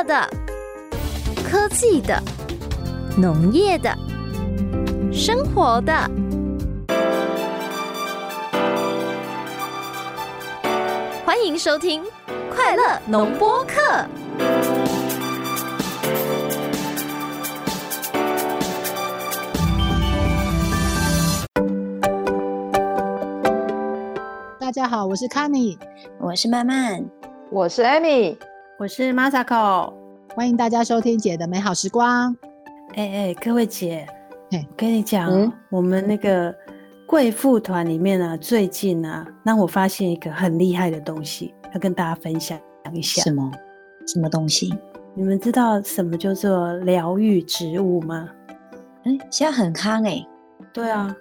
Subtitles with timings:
[0.00, 0.26] 乐的、
[1.44, 2.18] 科技的、
[3.18, 3.94] 农业的、
[5.12, 5.92] 生活的。
[11.22, 12.02] 欢迎收听
[12.50, 13.74] 《快乐农播课》。
[24.58, 25.76] 大家好，我是 Kenny，
[26.18, 27.04] 我是曼曼，
[27.50, 28.38] 我是 Amy，
[28.80, 29.92] 我是 Masako。
[30.34, 32.34] 欢迎大家收听姐的美好时光。
[32.94, 34.06] 哎哎，各位姐，
[34.52, 36.54] 哎我跟你讲，嗯、我们那个
[37.04, 42.58] 贵妇团里面啊，最近啊，让我发现一个很厉害的东西，要跟大家分享
[42.94, 43.20] 一下。
[43.20, 43.52] 什么？
[44.06, 44.74] 什么东西？
[45.12, 48.30] 你们知道什么叫做疗愈植物吗？
[49.04, 50.26] 哎，现在很夯哎。
[50.72, 51.14] 对啊，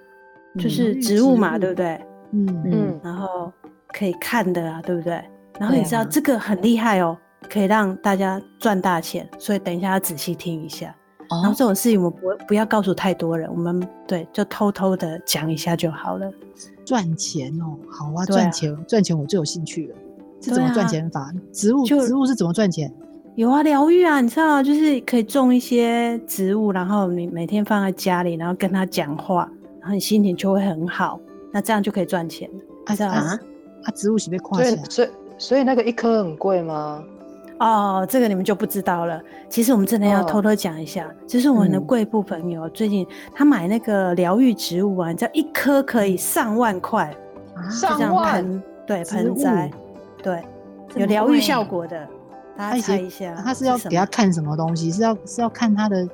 [0.57, 1.99] 就是植物嘛，对不对？
[2.31, 3.51] 嗯嗯，然后
[3.89, 5.21] 可以看的啊，对不对？
[5.59, 7.17] 然后你知道这个很厉害哦，
[7.47, 10.95] 可以让大家赚大钱，所以等一下要仔细听一下。
[11.29, 16.31] 然后这种事情我们不不要告诉太多人，我们对就偷偷的讲一下就好了。
[16.83, 19.95] 赚钱哦，好啊，赚钱赚钱我最有兴趣了。
[20.41, 21.31] 是怎么赚钱法？
[21.53, 22.91] 植物植物是怎么赚钱？
[23.35, 29.47] 有啊，疗愈啊，你知道，就是可以种一些植物，然后你每天放在家里，然后跟他讲话，
[29.79, 31.19] 然后你心情就会很好。
[31.51, 32.49] 那这样就可以赚钱
[32.85, 32.95] 啊？
[32.95, 33.39] 这样啊？
[33.83, 37.03] 啊，植物是被夸起来，所以所以那个一颗很贵吗？
[37.59, 39.21] 哦，这个你们就不知道了。
[39.47, 47.13] 其实我们真的要偷偷讲一下，哦、就是我们的贵妇朋友、嗯、最近他买那个疗愈植物啊，你知道一颗可以上万块，
[47.69, 49.69] 上万对盆栽，
[50.23, 50.41] 对
[50.95, 52.07] 有疗愈效果的。
[52.57, 54.91] 大家猜一下，他是要给他看什么东西？
[54.91, 56.07] 是要是要看他的。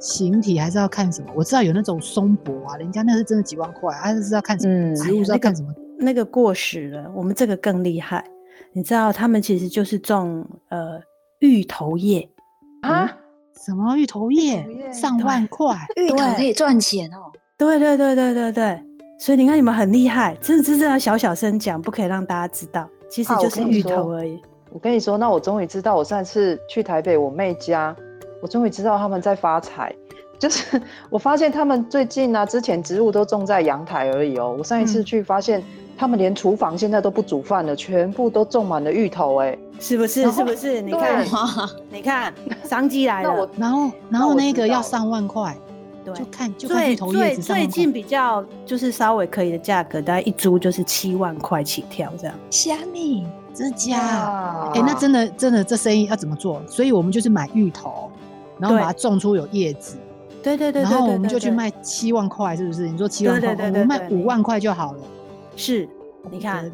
[0.00, 1.28] 形体还是要看什么？
[1.34, 4.72] 我知道有那种松柏啊，人家那是真的几万块，还是要看什么？
[4.72, 5.74] 嗯，植物是要看什么？
[5.98, 8.24] 那个过时了，我们这个更厉害。
[8.72, 11.00] 你知道他们其实就是种呃
[11.40, 12.28] 芋头叶
[12.82, 13.10] 啊？
[13.64, 14.64] 什么芋头叶？
[14.92, 17.30] 上万块， 芋头可以赚钱哦。
[17.56, 18.82] 对对对对对对，
[19.18, 24.36] 所以你看你们很厉害，真的真的要小小声讲，不可以让大家知道，其实就是芋头而已。
[24.36, 27.94] 啊，我，我跟你说，那我终于知道，我上次去台北我妹家。
[28.40, 29.92] 我终于知道他们在发财，
[30.38, 34.54] 就是我发现他们最近呢、啊，之前植物都种在阳台而已哦。
[34.56, 35.62] 我上一次去发现，
[35.96, 40.30] 他们连厨房现在都不煮饭了，全部都种满了芋头，哎，是不是？
[40.30, 40.80] 是不是？
[40.80, 41.26] 你看，
[41.90, 42.32] 你看，
[42.62, 43.50] 商机来了。
[43.56, 45.56] 然后，然后那个要上万块，
[46.04, 47.42] 对，就看就看芋头叶子。
[47.42, 52.34] 最近比较就是稍微可以的价格，大概一株就是七万块起跳这样。
[52.48, 54.70] 虾米，真的假？
[54.74, 56.62] 哎，那真的真的这生意要怎么做？
[56.68, 58.08] 所以我们就是买芋头。
[58.60, 59.96] 然后把它种出有叶子，
[60.42, 62.88] 对对对，然后我们就去卖七万块，是不是？
[62.88, 64.98] 你说七万块，我们卖五万块就好了。
[65.56, 65.88] 是，
[66.30, 66.70] 你看，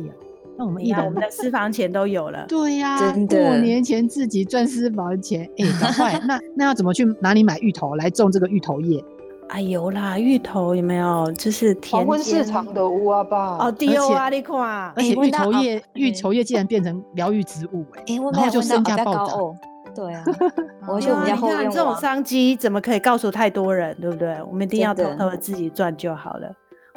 [0.56, 2.44] 那我们一楼我们的私房钱都有了。
[2.48, 2.98] 对呀，
[3.28, 6.20] 过年前自己赚私房钱，哎，赶快！
[6.26, 9.02] 那那要怎么去哪里买芋头来种这个芋头叶？
[9.48, 11.30] 哎有啦，芋头有没有？
[11.32, 13.58] 就是黄昏市场的乌啊吧？
[13.60, 14.56] 哦，对啊，你看，
[14.94, 19.38] 而且芋头叶，芋头叶竟然变成疗愈植物，哎，然后就身价暴涨。
[19.94, 20.24] 对啊，
[20.88, 24.36] 我觉得我们家后院，这种商机怎么可以告诉太多人，对不对？
[24.42, 26.50] 我们一定要偷偷的自己赚就好了。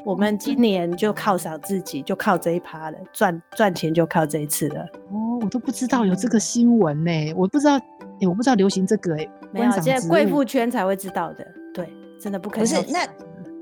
[0.05, 4.81] 我们今年就犒赏自己，就靠这一趴了，赚赚钱就靠这一次了。
[5.11, 7.77] 哦，我都不知道有这个新闻呢，我不知道，
[8.21, 11.45] 哎，我不知道流行这个哎，没有，现在贵妇圈才会知道的。
[11.73, 12.59] 对，真的不可以。
[12.61, 13.05] 不是，那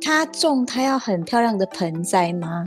[0.01, 2.63] 他种他要很漂亮的盆栽吗？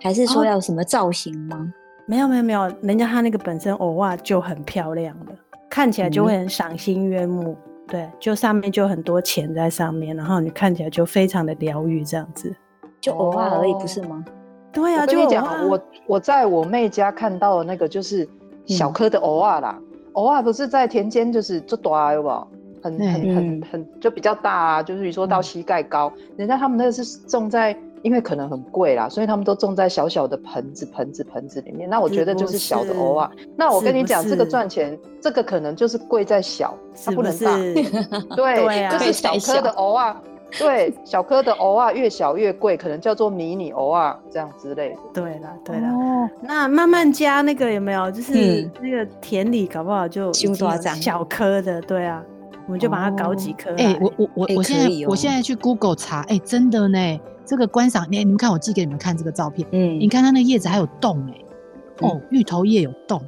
[0.00, 1.72] 还是说要什么造型吗？
[2.06, 5.32] 没有没有没有，人家他那个本身偶尔就很漂亮了。
[5.70, 7.56] 看起来就会很赏心悦目，嗯、
[7.88, 12.54] 对，就上面就很多钱在上面，然后你看起来就非常的疗愈，这样子，
[13.00, 14.24] 就偶尔而已，不是吗？
[14.72, 18.28] 对啊，就跟你讲，我我在我妹家看到的那个就是
[18.66, 19.78] 小颗的偶尔啦，
[20.12, 22.48] 偶尔、嗯、不是在田间就是做大有没有？
[22.82, 27.76] 很很很很就比较大啊，就是比如说到膝盖高，嗯、人家他们那个是种在。
[28.04, 31.88] 因为可能很贵啦，所以他们都种在小小的盆子、盆子、盆子里面。
[31.88, 33.30] 那我觉得就是小的藕啊。
[33.56, 37.56] 那我跟你讲，这个赚钱，这个可能就是贵在小，它不能大。
[38.36, 40.20] 对，就是小颗的藕啊。
[40.58, 44.96] 对，小颗的藕啊，越小越贵，可能叫做迷你藕啊，这样之类的。
[45.14, 45.88] 对了，对了。
[45.88, 48.10] 哦，那慢慢加那个有没有？
[48.12, 52.22] 就是那个田里搞不好就小颗的，对啊，
[52.66, 53.74] 我们就把它搞几颗。
[53.78, 56.98] 哎，我我我我现在我现在去 Google 查，哎，真的呢。
[57.46, 59.66] 这个观赏，你你们看，我寄给你们看这个照片。
[59.72, 63.22] 嗯，你看它那个叶子还有洞哎，哦，芋头叶有洞，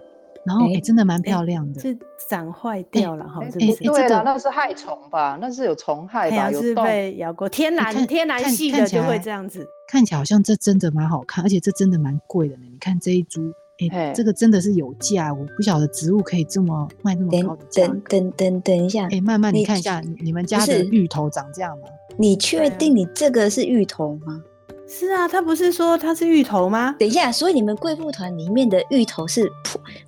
[0.44, 1.80] 然后哎，真的蛮漂亮的。
[1.80, 1.96] 是
[2.28, 3.40] 长坏掉了哈？
[3.42, 5.38] 哎，对了，那是害虫吧？
[5.40, 6.50] 那是有虫害吧？
[6.50, 7.48] 有被咬过。
[7.48, 9.66] 天然天然系的就会这样子。
[9.88, 12.62] 看起来好像这真的蛮好看，而且这真的蛮贵的呢。
[12.70, 13.52] 你看这一株
[13.92, 17.86] 哎，这个真的是有价，我不晓得植物可以这么卖那么高的价。
[17.86, 21.88] 等等等等一下，哎，慢慢你看一下，你们家的芋头长这样吗？
[22.16, 24.42] 你确定你这个是芋头吗？
[24.88, 26.94] 是啊，他不是说他是芋头吗？
[26.98, 29.50] 等一下，所以你们贵妇团里面的芋头是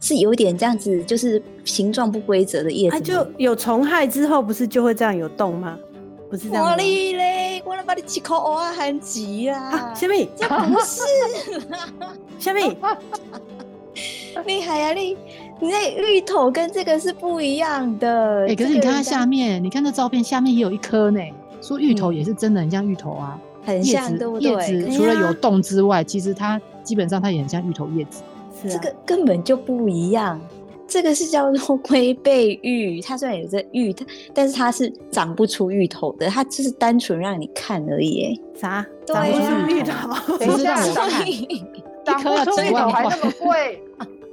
[0.01, 2.97] 是有点这样子，就是形状不规则的叶子。
[2.97, 5.77] 它就有虫害之后，不是就会这样有洞吗？
[6.31, 6.65] 不是这样。
[6.65, 9.93] 我嘞，我来把你几口蚵仔含急啊！
[9.95, 11.03] 小米，这不是。
[12.39, 12.77] 小米，
[14.47, 14.93] 厉害啊！
[14.93, 15.17] 你
[15.61, 18.47] 你那芋头跟这个是不一样的。
[18.47, 21.21] 哎，可是你看它下面，你看那照片下面也有一颗呢。
[21.61, 23.39] 说芋头也是真的很像芋头啊。
[23.65, 24.51] 很像，对不对？
[24.51, 28.23] 叶子除了有洞之外，其实它基本上它也很像芋头叶子。
[28.63, 30.41] 是啊，这个根本就不一样。
[30.89, 33.95] 这个是叫做龟背芋，它虽然有这芋，
[34.35, 38.41] 但是它是长不出芋头的，它只是单纯让你看而已。
[38.55, 38.85] 啥？
[39.07, 40.39] 对啊，芋头。
[40.39, 40.77] 等一下，
[42.05, 43.83] 长不出芋头还那么贵，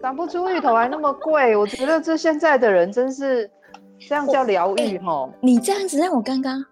[0.01, 3.49] 长不出芋头还那么贵，我觉得这现在的人真是
[4.07, 5.29] 这样叫疗愈齁。
[5.41, 6.63] 你这样子让我刚刚。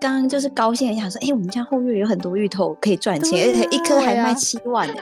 [0.00, 4.94] 刚刚就是高兴一下，说：“哎、欸，我们家后院有很多芋头可以赚钱，而且一颗还卖七万呢。”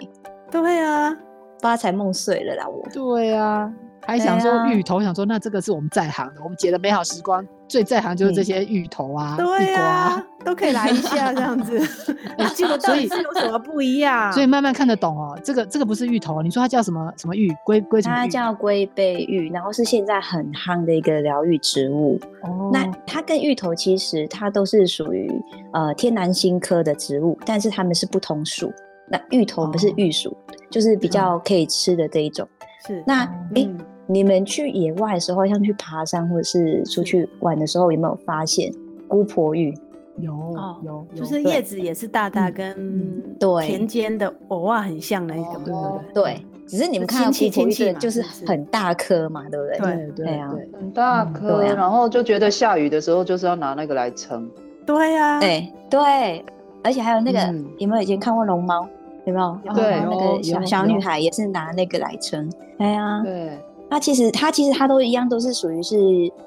[0.50, 1.16] 对啊，
[1.60, 2.66] 发财梦碎了啦！
[2.66, 2.84] 我。
[2.92, 3.72] 对啊，
[4.08, 11.78] 还想说芋头，想说那这个是我们在行的，我们姐的美好时光最在行就是这些芋头啊，对啊，都可以来一下这样子。
[12.56, 14.32] 结果到底是有什么不一样？
[14.32, 15.38] 所以慢慢看得懂哦。
[15.44, 17.54] 这个这个不是芋头，你说它叫什么什么芋？
[17.66, 18.16] 龟龟什么？
[18.16, 22.18] 它叫龟背芋，然后是现在很夯的一个疗愈植物。
[22.44, 22.70] 哦。
[22.72, 25.30] 那它跟芋头其实它都是属于
[25.74, 28.72] 呃天南星科的植物，但是它们是不同属。
[29.10, 30.34] 那芋头不是芋属，
[30.70, 32.48] 就是比较可以吃的这一种。
[32.86, 33.04] 是。
[33.06, 33.24] 那
[33.54, 33.68] 哎。
[34.08, 38.72] 你们去野外的时候，像去爬山或者是出去玩的时候，有没有发现
[39.06, 39.72] 姑婆芋？
[40.20, 40.34] 有
[40.82, 46.24] 有，就是叶子也是大大，跟对田间的藕啊很像那个，对不对？
[46.24, 49.78] 对，只是你们看到姑婆芋就是很大颗嘛，对不对？
[50.16, 54.50] 对对啊，很大颗，然后就觉得下雨的时候就是要拿那个来撑。
[54.84, 56.44] 对呀，对对，
[56.82, 57.38] 而且还有那个，
[57.78, 58.88] 有没有以前看过龙猫？
[59.24, 59.56] 有没有？
[59.72, 62.50] 对，那个小小女孩也是拿那个来撑。
[62.78, 63.56] 哎呀，对。
[63.90, 65.96] 它其实，它其实它都一样，都是属于是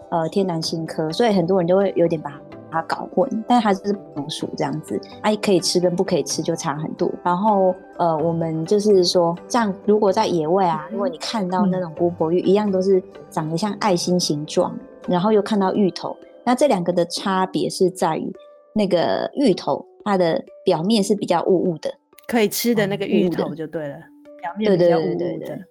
[0.09, 2.39] 呃天南星科，所以很多人都会有点把
[2.71, 7.11] 它搞混，但是它是不同属这样子，哎、啊，可以吃跟不可以吃就差很多。
[7.23, 14.77] 然后呃，我们就是说，这样如果在野外啊，如果你看到那种姑婆芋，嗯、一样都是长得像爱心形状，
[15.07, 16.15] 然后又看到芋头，
[16.45, 18.31] 那这两个的差别是在于
[18.73, 21.91] 那个芋头它的表面是比较雾雾的，
[22.27, 23.95] 可以吃的那个芋头就对了，
[24.39, 25.17] 表面比较雾雾的。
[25.17, 25.65] 对对对对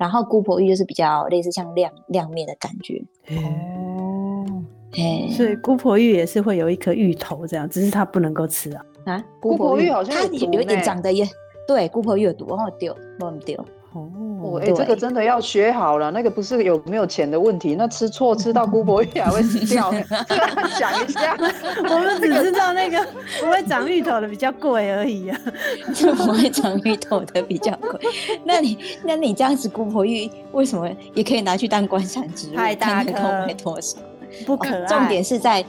[0.00, 3.00] 然后姑婆芋就是比较类似像亮亮面的感觉
[3.36, 4.46] 哦，
[4.92, 8.84] 哎，所以姑婆芋也是会有一颗芋头这样，只是它不能够吃啊。
[9.04, 9.24] 啊！
[9.40, 11.28] 姑婆芋好像它有一点长得也
[11.68, 13.62] 对，姑婆芋有毒，然后丢忘丢
[13.92, 19.92] 哦，哎，这个真的要学好了，那个不是有没有钱的问题，那吃错吃到姑婆芋还会死掉。
[20.78, 21.36] 想一下，
[21.90, 23.04] 我们只知道那个
[23.40, 25.40] 不会长芋头的比较贵而已啊，
[26.16, 28.00] 不会长芋头的比较贵。
[28.44, 32.54] 那你那你这样子姑婆芋为什么也可以拿去当观赏植物？
[32.54, 33.98] 太大颗，没多少，
[34.46, 34.86] 不可爱。
[34.86, 35.64] 重点是在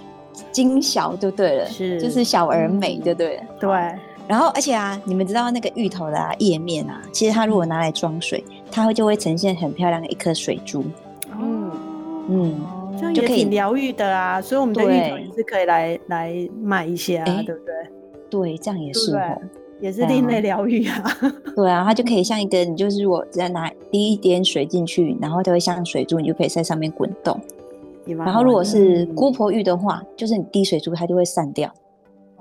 [0.51, 3.69] 精小就对了，是就是小而美就对了，对。
[4.27, 10.83] 然后，而且啊，你们知道那个芋头的啊叶面啊，其实它如果拿来装水，它会就会呈现很漂亮的一颗水珠。
[11.37, 11.71] 嗯
[12.29, 12.55] 嗯，
[12.97, 14.41] 这样也挺疗愈的啊。
[14.41, 17.73] 所以我们的芋头也是可以来来卖一些啊，对不对？
[18.29, 19.41] 对，这样也是哦，
[19.81, 21.03] 也是另类疗愈啊。
[21.55, 27.37] 对啊，它就可以像一个，你就是如果只要拿滴一点水进去，然后它会像水珠，你就可以在上面滚动。
[28.05, 31.69] 然后如果是姑婆芋的话，就是你滴水珠，它就会散掉。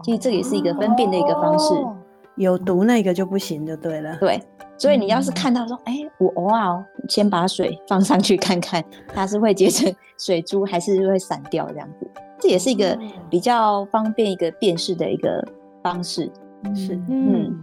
[0.03, 1.97] 其实这也是一个分辨的一个方式，哦、
[2.37, 4.17] 有毒那个就不行，就对了。
[4.19, 4.43] 对，
[4.79, 12.11] 所以你要是看到说，哎、嗯欸，我偶尔先把水放上去看看，它是会结成 水珠，还是会散掉这样子？
[12.39, 15.47] 这也是一个比较方便一个辨识的一个
[15.83, 16.31] 方式。
[16.75, 17.55] 是，嗯，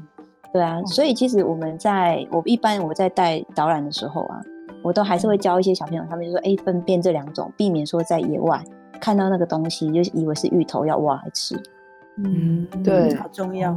[0.53, 0.79] 对啊。
[0.85, 4.39] 所以其实我们在我一般我在带导览的时候啊，
[4.83, 8.63] 我都还是会教一些小朋友，他们就说，哎、欸，分辨这两种，避免说在野外
[9.01, 11.59] 看到那个东西就以为是芋头要挖来吃。
[12.17, 13.75] 嗯，对，好重要。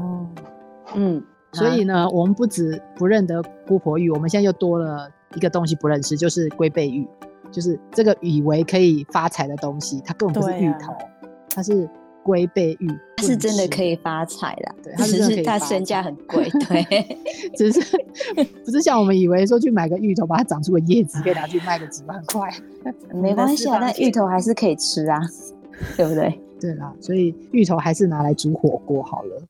[0.94, 7.06] 嗯，所以呢，我们不止不认得姑婆芋，我们现在又多了一个东西不认识，就是龟背芋，
[7.50, 10.92] 就是这个以为可以发财的东西，它根本不是芋头，
[11.54, 11.88] 它是
[12.22, 14.74] 龟背芋，是真的可以发财啦。
[14.82, 17.18] 对，它只是它身价很贵， 对，
[17.56, 17.80] 只是
[18.64, 22.50] 不是像我们以为说去买个芋头，把它长出个叶子，可以拿去卖个几万块，
[23.12, 25.20] 没关系啊，那芋头还是可以吃啊，
[25.96, 26.40] 对不对？
[26.60, 29.42] 对啦所以芋头还是拿来煮火锅好了。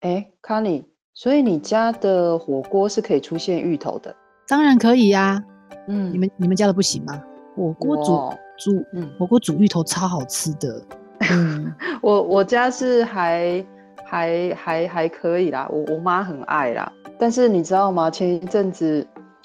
[0.00, 4.14] 诶康妮所以你家的火锅是可以出现芋头的？
[4.48, 5.42] 当然可以呀
[5.88, 6.10] 嗯。
[6.12, 7.22] 你们你们家的不行吗？
[7.56, 8.12] 火锅煮
[8.58, 10.82] 煮，嗯，火锅煮芋头超好吃的。
[11.32, 11.72] 嗯，
[12.02, 13.64] 我我家是还
[14.04, 16.92] 还还还可以啦，我我妈很爱啦。
[17.18, 18.10] 但是你知道吗？
[18.10, 19.04] 前一阵子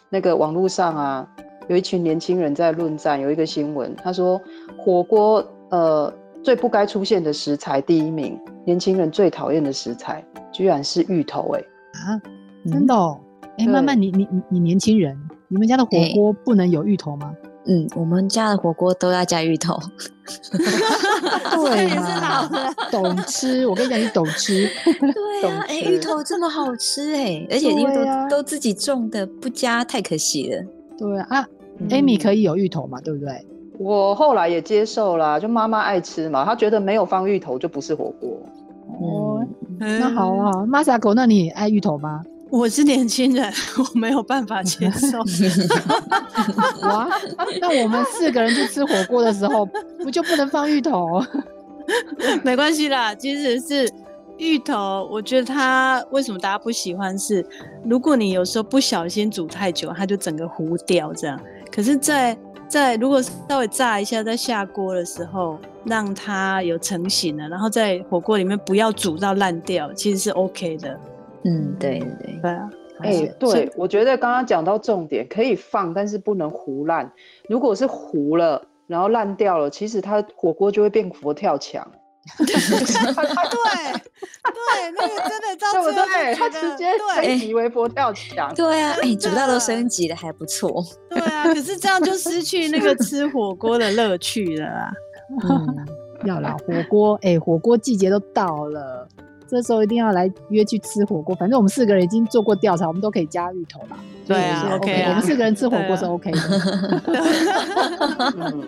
[0.10, 1.28] 那个网络上啊，
[1.70, 4.40] 有一群年轻人在论战，有一个新闻，他说
[4.78, 6.14] 火锅呃
[6.44, 12.22] 最不该出现的食材第一名，年轻人最讨厌的食材居然是芋头哎、欸、啊，
[12.70, 13.18] 真的哦？
[13.58, 17.34] 哎、嗯，慢慢你你你你年轻人，你们家的火锅不能有芋头吗？
[17.66, 19.78] 嗯，我们家的火锅都要加芋头。
[21.52, 22.50] 对嘛？
[22.92, 24.68] 懂吃，我跟你讲，你懂吃。
[24.84, 30.64] 对啊， 哎、欸，芋头这么好吃哎、欸，而且因为都、啊、都自己种的，不加太可惜了。
[30.98, 31.48] 对啊，啊、
[31.80, 33.00] 嗯、，Amy 可以有芋头嘛？
[33.02, 33.46] 对不对？
[33.78, 38.40] 我后来也接受了，就妈妈爱吃嘛，她觉得没有放芋头就不是火锅。
[39.00, 39.46] 哦、
[39.80, 42.22] 嗯，那好啊，Masako，那你爱芋头吗？
[42.52, 45.20] 我是年轻人， 我没有办法接受。
[46.86, 47.10] 哇，
[47.62, 49.66] 那我们四个人去吃火锅的时候，
[50.04, 51.24] 不就不能放芋头？
[52.44, 53.90] 没关系啦，其实是
[54.38, 55.08] 芋头。
[55.10, 57.46] 我觉得它为什么大家不喜欢是，
[57.86, 61.40] 如果你有时候不小心煮太久，它就整个糊掉这样。
[61.74, 71.00] 可是在，在在如果稍微炸一下，再下锅的时候，让它有成型了，然后在火锅里面不要煮到烂掉，其实是 OK 的。
[71.44, 72.70] 嗯，对对对，对啊，
[73.00, 77.12] 哎、欸，对，我觉得刚刚讲到重点，可以放，但是不能糊烂。
[77.50, 81.86] 如果是糊了，然后烂掉了，其实它火锅就会变佛跳墙。
[82.38, 82.62] 对对，
[84.96, 88.54] 那个真的到最后，对，它直接升级为佛跳墙。
[88.54, 90.84] 对啊，哎、欸，煮到都升级了，还不错。
[91.10, 94.92] 对啊，可是这样就失去那个吃火锅的乐趣了啊。
[95.50, 95.88] 嗯，
[96.26, 99.08] 要啦，火锅，哎、欸，火锅季节都到了。
[99.52, 104.00] 这时候一定要来约去吃火锅，反正我们四个人已经做过调查，我们都可以加芋头啦。
[104.26, 106.40] 对啊，OK，, okay 啊我们四个人吃火锅是 OK 的。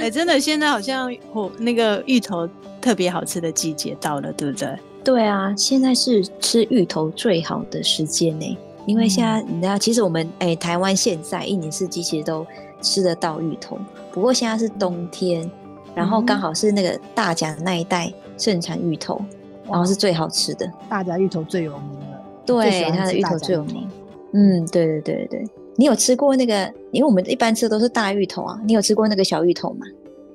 [0.00, 2.48] 哎、欸，真的，现在好像火那个芋头
[2.80, 4.74] 特别好吃的季节到了，对不对？
[5.04, 12.46] 对啊，现在是吃芋头最好的时间呢，因为现在你知道，其实我们哎、欸，台湾现在一年四季其实都
[12.80, 13.78] 吃得到芋头，
[14.12, 15.50] 不过现在是冬天，
[15.94, 19.20] 然后刚好是那个大甲那一带盛产芋头。
[19.68, 22.22] 然后是最好吃的，大家芋头最有名了。
[22.44, 23.88] 对，它的芋头最有名。
[24.32, 25.44] 嗯，对对对对，
[25.76, 26.72] 你有吃过那个？
[26.90, 29.86] 因为我们一般吃的都是大芋头啊，你有吃过那个小芋头吗？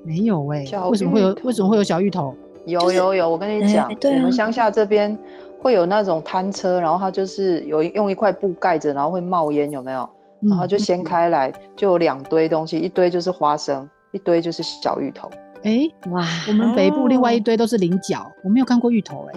[0.04, 1.36] 没有哎、欸，为什么会有？
[1.42, 2.34] 为什么会有小芋头？
[2.64, 5.16] 有有有，我跟你讲、欸，我们乡下这边
[5.60, 10.08] 会有那种摊车，然后它就是有用一块布盖着，然后会冒烟，有没有？
[10.40, 15.28] 然后就掀开来，就有两堆东西，一堆就是花生，一堆就是小芋头。
[15.62, 16.24] 哎、欸、哇！
[16.46, 19.34] 我们北部另外一堆都是菱角，哦、我没有看过芋头哎、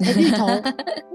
[0.06, 0.20] 欸欸。
[0.20, 0.46] 芋头，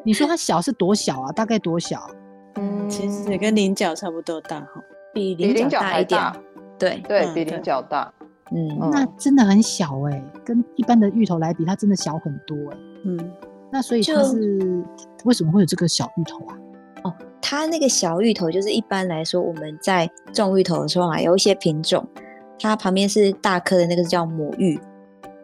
[0.03, 1.31] 你说它小是多小啊？
[1.31, 2.09] 大概多小？
[2.55, 4.81] 嗯，其实也跟菱角差不多大哈，
[5.13, 6.21] 比菱角大一点。
[6.79, 8.12] 对对，比菱角大。
[8.51, 12.83] 嗯，那真的很小哎、欸，跟一般的芋头来比，它真的小很多哎、欸。
[13.05, 13.31] 嗯，
[13.71, 14.83] 那所以它是
[15.25, 16.57] 为什么会有这个小芋头啊？
[17.03, 22.07] 哦，它那个小芋头就是一般来说我们在种芋头的时候啊，有一些品种。
[22.59, 24.79] 它旁边是大颗的那个叫母芋，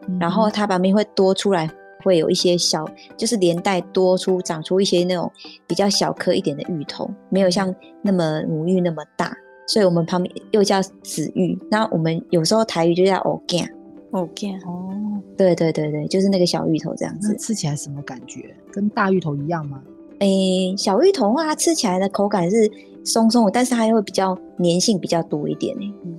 [0.08, 1.70] 嗯，然后它旁边会多出来，
[2.04, 2.86] 会有一些小，
[3.18, 5.32] 就是连带多出长出一些那种
[5.68, 9.36] 比较小颗一点的芋头，没有像那么母芋那么大，
[9.68, 11.58] 所以我们旁边又叫子芋。
[11.70, 13.68] 那我们有时候台语就叫藕干，
[14.12, 14.90] 藕干哦，
[15.38, 17.36] 对对对对，就是那个小芋头这样子。
[17.38, 18.56] 吃起来什么感觉？
[18.72, 19.82] 跟大芋头一样吗？
[20.20, 22.72] 诶，小芋头的话，它吃起来的口感是
[23.04, 25.94] 松松的，但是它又会比较粘性比较多一点诶。
[26.06, 26.18] 嗯。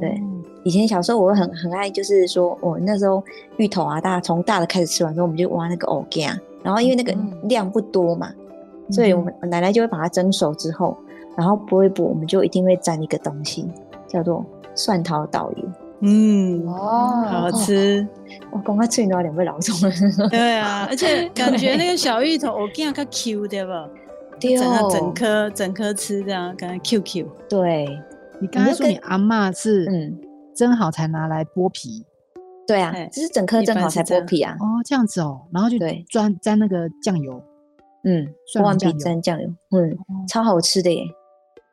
[0.00, 0.20] 对，
[0.68, 3.24] 以前小时候我会很很爱，就是说我那时候
[3.56, 8.30] 芋头啊，大家从大的开始吃完之后，我们就挖那个藕干，然后因为那个量不多嘛，
[8.86, 10.94] 嗯、所以我们奶奶就会把它蒸熟之后，
[11.38, 13.66] 然后剥一剥，我们就一定会沾一个东西，
[14.06, 14.44] 叫做
[14.74, 15.64] 蒜头豆油。
[16.00, 18.06] 嗯，哦，好吃。
[18.50, 19.90] 我刚刚吃完两杯老总了。
[20.28, 23.88] 对啊，而且感觉那个小芋头藕干较 Q 对吧？
[24.38, 27.26] 对哦，整颗整颗吃这样，感觉 Q Q。
[27.48, 27.88] 对。
[28.40, 30.16] 你刚才说你阿嬷是嗯
[30.58, 32.04] 蒸好才拿来剥皮，
[32.66, 34.56] 对啊，就是整颗蒸好才剥皮啊。
[34.58, 37.40] 哦，这样子哦，然后就对，沾沾那个酱油，
[38.02, 39.96] 嗯，剥完皮沾酱油，嗯，
[40.26, 41.04] 超好吃的耶。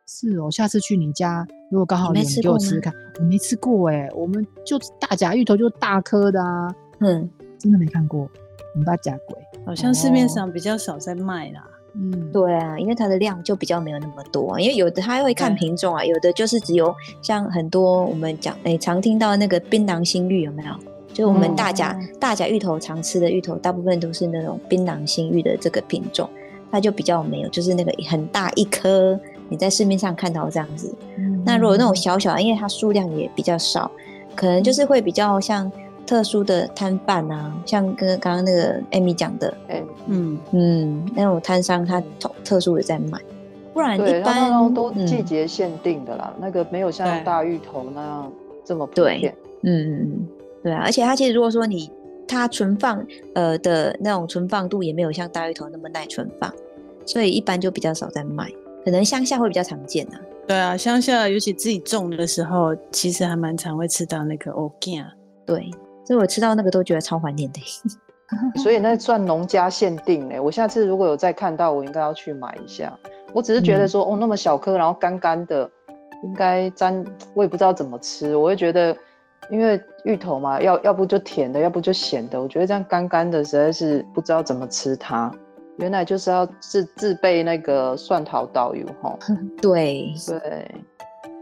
[0.08, 2.94] 是哦，下次去你家，如果刚好有，你给我吃吃看。
[3.18, 6.68] 我没吃过哎，我们就大甲芋头就大颗的啊，
[7.00, 7.27] 嗯，
[7.58, 8.30] 真的没看过。
[8.77, 11.65] 你把假鬼，好像市面上比较少在卖啦。
[11.98, 20.72] 嗯，对啊，因为它的量就比较没有那么多啊，因为有的它会看品种啊，有的就是只有像很多我们讲诶常听到那个槟榔心玉有没有？
[21.14, 26.30] 就我们大甲、嗯、大甲芋头常吃的芋头，大部分都是那种槟榔心玉的这个品种，
[26.70, 30.94] 它就比较没有，就是那个很大一颗，你在市面上看到这样子。
[31.18, 33.90] 嗯、那如果那种小小的，因为它数量也比较少，
[34.36, 35.72] 可能就是会比较像
[36.05, 39.53] 特殊的摊贩啊，像跟刚刚那个 Amy 讲的，
[40.07, 42.01] 嗯嗯，那种摊商他
[42.43, 43.19] 特殊的在卖。
[43.74, 48.31] 不然一般都季节限定的啦，嗯、那个没有像大芋头那样
[48.63, 49.35] 这么普遍。
[49.63, 50.27] 嗯嗯，
[50.63, 51.91] 对啊，而且它其实如果说你
[52.27, 56.50] 它存放呃的那种存放度也没有像大芋头那么耐存放，
[57.05, 58.50] 所以一般就比较少在卖，
[58.85, 60.21] 可能乡下会比较常见啊。
[60.47, 65.05] 对啊，乡下尤其自己种的时候，其实还蛮常会吃到那个欧健。
[65.45, 65.69] 对，
[66.05, 67.62] 所以我吃到那个都觉得超怀念的。
[68.62, 72.97] 所以那算农家限定哎，我下次如果有再看到，我应该要去买一下。
[73.33, 75.69] 我只是觉得说，嗯、哦，那么小颗，然后干干的，
[76.24, 78.35] 应该沾，我也不知道怎么吃。
[78.35, 78.95] 我会觉得，
[79.51, 82.41] 因为芋头嘛，要要不就甜的，要不就咸的。
[82.41, 85.31] 我觉得这样干干的，实在是不知道怎么吃它。
[85.77, 89.15] 原来就是要自自备那个蒜头导游哈。
[89.62, 90.75] 对对，哎、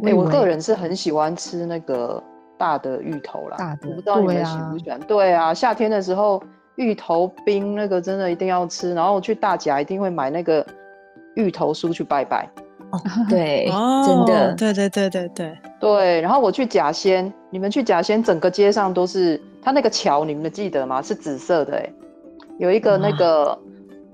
[0.06, 2.22] 欸，我个人是很喜欢吃那个
[2.64, 3.58] 大的芋头啦。
[3.58, 5.00] 大的，我不知道你们喜不喜欢。
[5.02, 6.42] 对啊，夏天的时候
[6.76, 10.66] 芋头冰那个真的一定要吃，然后我去大甲一定会买那个。
[11.36, 12.48] 芋头酥去拜拜，
[12.92, 16.22] 哦， 对，哦、真的，对对对对对对。
[16.22, 21.02] 然后我去甲仙，你们去甲仙，整个街上都是它那个桥，你们记得吗？
[21.02, 21.90] 是紫色的，哎，
[22.60, 23.58] 有一个那个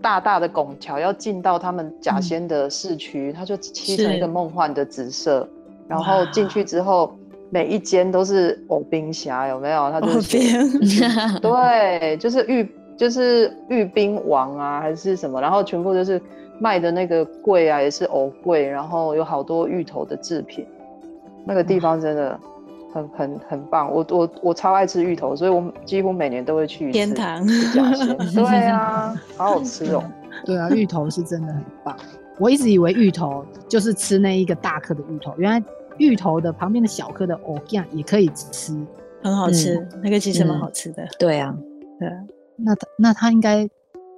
[0.01, 5.45] 大大的拱桥，要进到他们甲仙的市区，嗯、它就漆成一个梦幻的紫色。
[5.89, 7.13] 然后进去之后，
[7.49, 9.91] 每一间都是藕冰虾，有没有？
[9.91, 10.79] 它就是冰
[11.41, 15.39] 对，就是玉，就是玉冰王啊，还是什么？
[15.41, 16.21] 然后全部都是。
[16.61, 20.67] 卖的那个柜啊，也是藕柜，然后有好多芋头的制品，
[21.45, 22.37] 那个地方真的
[22.93, 23.89] 很很很棒。
[23.89, 27.47] 我我我超爱吃芋头，所以我几乎每年都会去天堂。
[28.35, 30.03] 对啊，好好吃哦。
[30.43, 31.95] 对啊，芋头是真的很棒。
[32.37, 35.63] 我一直以为芋头就是吃那一个大颗的芋头，原来
[35.99, 38.73] 芋头的旁边的小颗的藕酱也可以吃，
[39.21, 39.75] 很好吃。
[39.75, 41.03] 嗯、那个其实蛮好吃的。
[41.03, 41.55] 嗯、对啊，
[41.99, 42.15] 对啊。
[42.57, 43.69] 那他那他应该。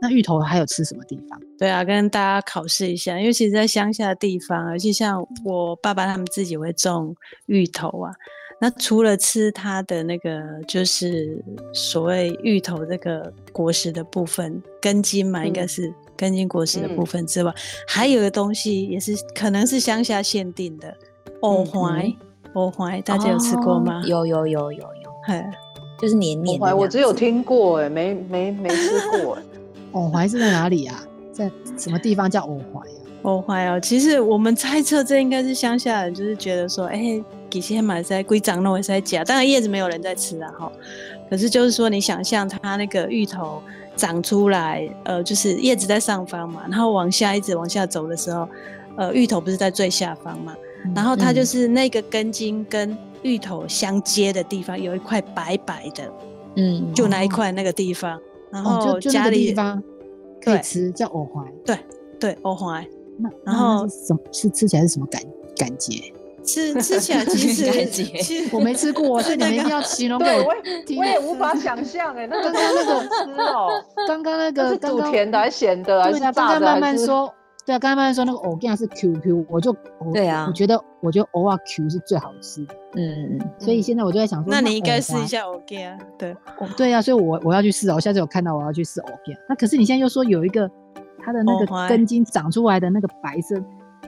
[0.04, 1.39] 那芋头还有吃什么地方？
[1.60, 7.15] 对啊，跟大家考试一下，因为其实，在乡下的地方，而且像我爸爸他们自己会种
[7.46, 8.12] 芋头啊。
[8.60, 11.39] 那除了吃它的那个，就是
[11.72, 20.91] 所谓芋头这个果实的部分，根茎嘛，应该是根茎果实的部分之外，嗯、还有个东西也是可能是乡下限定的，
[21.42, 22.16] 藕槐。
[22.54, 24.02] 藕槐、嗯、大家有吃过吗？
[24.04, 25.44] 哦、有有有有有，嘿，
[26.02, 26.76] 就是黏黏的。
[26.76, 29.44] 我只有听过，哎，没没没吃过，哎。
[29.94, 31.04] 藕槐是在哪里呀、啊？
[31.32, 32.96] 在什么地方叫藕槐呀？
[33.24, 40.72] 藕槐哦，其实我们猜测这应该是乡下人，就是觉得说，哎、欸，几千买在归长那会在假，当然叶子没有人在吃啊，哈。
[41.30, 43.62] 可是就是说，你想象它那个芋头
[43.96, 48.48] 长出来，呃，就是叶子在上方嘛，然后往下一直往下走的时候，
[48.98, 50.60] 呃，芋头不是在最下方嘛，嗯、
[50.96, 56.12] 然后它就是那个根茎跟芋头相接的地方有一块白白的，
[56.56, 58.20] 嗯，就那一块那个地方。
[58.52, 59.82] 然后家里地方
[60.44, 61.46] 可以吃，叫藕槐。
[61.65, 61.80] 对
[62.20, 62.86] 对，藕槐。
[63.17, 65.22] 那然后什么是吃起来是什么感
[65.56, 66.12] 感觉？
[66.44, 70.52] 吃吃起来其实 我没吃过， 所以你们一定要形容给我
[70.88, 70.98] 听。
[70.98, 76.34] 我也无法想象哎，那刚刚那个吃哦，刚刚那个是煮甜的还是咸的还是炸的？
[76.34, 77.32] 刚刚慢慢说。
[77.72, 79.74] 对啊，刚刚说那个藕片是 Q Q，我就
[80.12, 82.76] 对啊，我觉得我觉得藕啊 Q 是最好吃的。
[82.96, 83.50] 嗯嗯嗯。
[83.58, 85.98] 所以现在我就在想说，那你应该试一下藕羹啊。
[86.18, 86.36] 对，
[86.76, 89.38] 对啊，所以我我要去试哦，我下次有看到我要去试藕片。
[89.48, 90.70] 那可是你现在又说有一个
[91.24, 93.56] 它的那个根茎长出来的那个白色，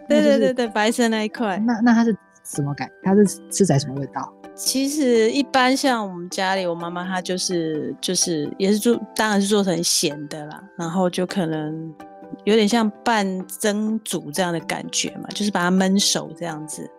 [0.10, 1.58] 对对对对，白色那一块。
[1.60, 2.92] 那那它是什么感？
[3.02, 4.34] 它是吃起来什么味道？
[4.56, 11.94] 其实一般像我们家里，我妈妈她就是就是也是做，当然是做成咸的啦，然后就可能。
[12.44, 16.90] 有点像半蒸煮这样的感觉嘛，就是把它焖熟这样子，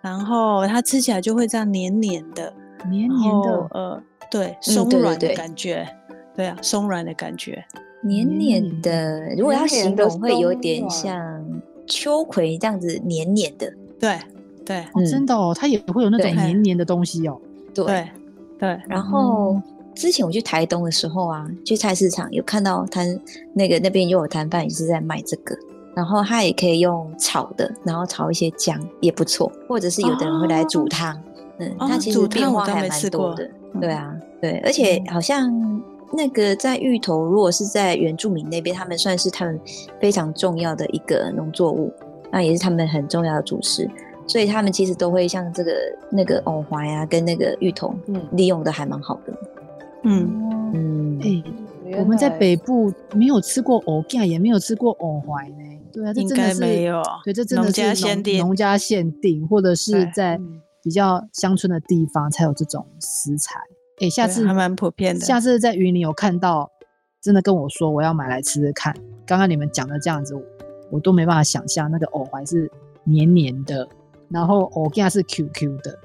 [0.00, 2.52] 然后它吃起来就会这样黏黏的，
[2.88, 7.64] 黏黏的，呃，对，松软的感觉，嗯、对，对，对，对啊，松软的感觉，
[8.02, 9.34] 黏黏的。
[9.36, 11.44] 如果要形容，会有点像
[11.86, 14.18] 秋葵这样子黏黏的，对
[14.64, 17.40] 对，哦，真的哦，它也会有那种黏黏的东西哦，
[17.74, 17.84] 对。
[17.84, 18.08] 对，
[18.58, 19.54] 对，然后。
[19.54, 19.62] 嗯
[19.96, 23.18] 之前我去台东的时候啊，去菜市场有看到摊
[23.54, 25.56] 那个那边又有摊贩也是在卖这个，
[25.94, 31.20] 然后他也可以用炒的，然后炒一些姜也不错，或者是有的人会来煮汤，哦、
[31.60, 35.50] 嗯，它其实变化还蛮多的，对啊，对，而且好像
[36.12, 39.58] 那个在芋头，如果是在原住民那边，他们算是他们
[39.98, 41.90] 非常重要的一个农作物，
[42.30, 43.90] 那也是他们很重要的主食，
[44.26, 45.72] 所以他们其实都会像这个
[46.10, 49.32] 那个藕槐啊，跟那个芋头，嗯，利用的还蛮好的。
[50.06, 55.56] 嗯嗯，哎，我们在北部没有吃过藕干，也没有吃过藕怀呢。
[55.92, 57.02] 对啊，这真的是没有。
[57.24, 60.38] 对，这真的是农家限定，农家限定，或者是在
[60.82, 63.58] 比较乡村的地方才有这种食材。
[64.00, 65.20] 哎，下次还蛮普遍的。
[65.24, 66.70] 下次在云林有看到，
[67.20, 68.94] 真的跟我说我要买来吃吃看。
[69.26, 70.34] 刚刚你们讲的这样子，
[70.90, 72.70] 我都没办法想象那个藕怀是
[73.04, 73.88] 黏黏的，
[74.28, 75.98] 然后藕干是 Q Q 的。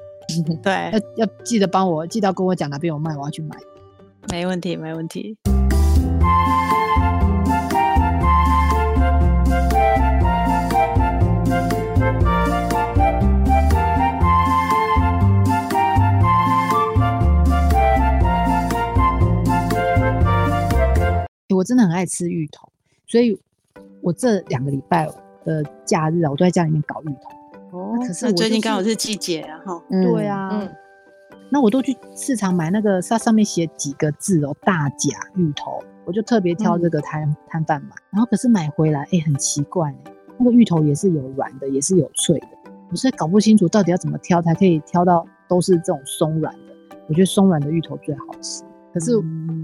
[0.64, 3.58] 对， 要要记得帮我，记得跟我讲哪边有卖，我要去买。
[4.30, 5.38] 没问题，没问题。
[21.54, 22.68] 我真的很爱吃芋头，
[23.06, 23.40] 所以
[24.02, 25.08] 我这两个礼拜
[25.46, 27.78] 的假日啊，我都在家里面搞芋头。
[27.78, 30.04] 哦，可是我、就是、最近刚好是季节啊，哈、嗯。
[30.12, 30.50] 对啊。
[30.52, 30.81] 嗯。
[31.52, 37.90] 那我都去市场买那个，它上面写几个字哦，大甲芋头，我就特别挑这个摊摊贩买。
[38.10, 39.94] 然后可是买回来，哎、欸，很奇怪，
[40.38, 42.48] 那个芋头也是有软的，也是有脆的。
[42.90, 46.98] 我实在搞不清楚到底要怎么挑才可以挑到都是这种松软的。
[47.10, 49.12] 我觉得松软的芋头最好吃，可是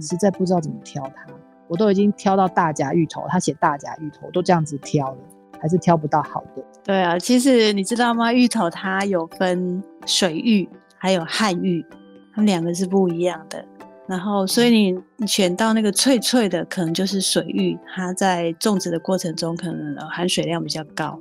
[0.02, 1.26] 实在不知道怎么挑它。
[1.70, 5.18] 我都已经挑到大甲芋头，他写大甲芋头，都这样子挑了，
[5.60, 6.64] 还是挑不到好的。
[6.84, 8.32] 对啊，其实你知道吗？
[8.32, 11.86] 芋头它有分水芋，还有旱玉，
[12.34, 13.64] 它们两个是不一样的。
[14.08, 21.20] 然后，所以你你选到那个脆脆的，可能就是水玉，它在种植的过程中可能含水量比较高。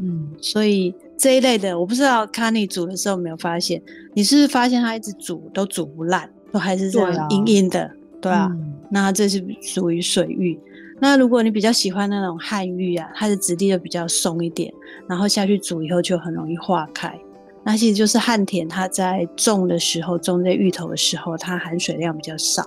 [0.00, 3.80] 嗯，所以这一类的，我不知道卡尼煮的时候有没有发现，
[4.14, 7.88] 你是不是发现它一直煮都煮不烂，都还是这样硬硬的。
[8.20, 10.58] 对啊，嗯、那这是属于水玉。
[11.00, 14.74] 那如果你比较喜欢那种旱玉啊，它的质地就比较松一点，
[15.08, 17.16] 然后下去煮以后就很容易化开。
[17.64, 22.62] 那其实就是旱田，它在种的时候，种这芋头的时候，它含水量比较少，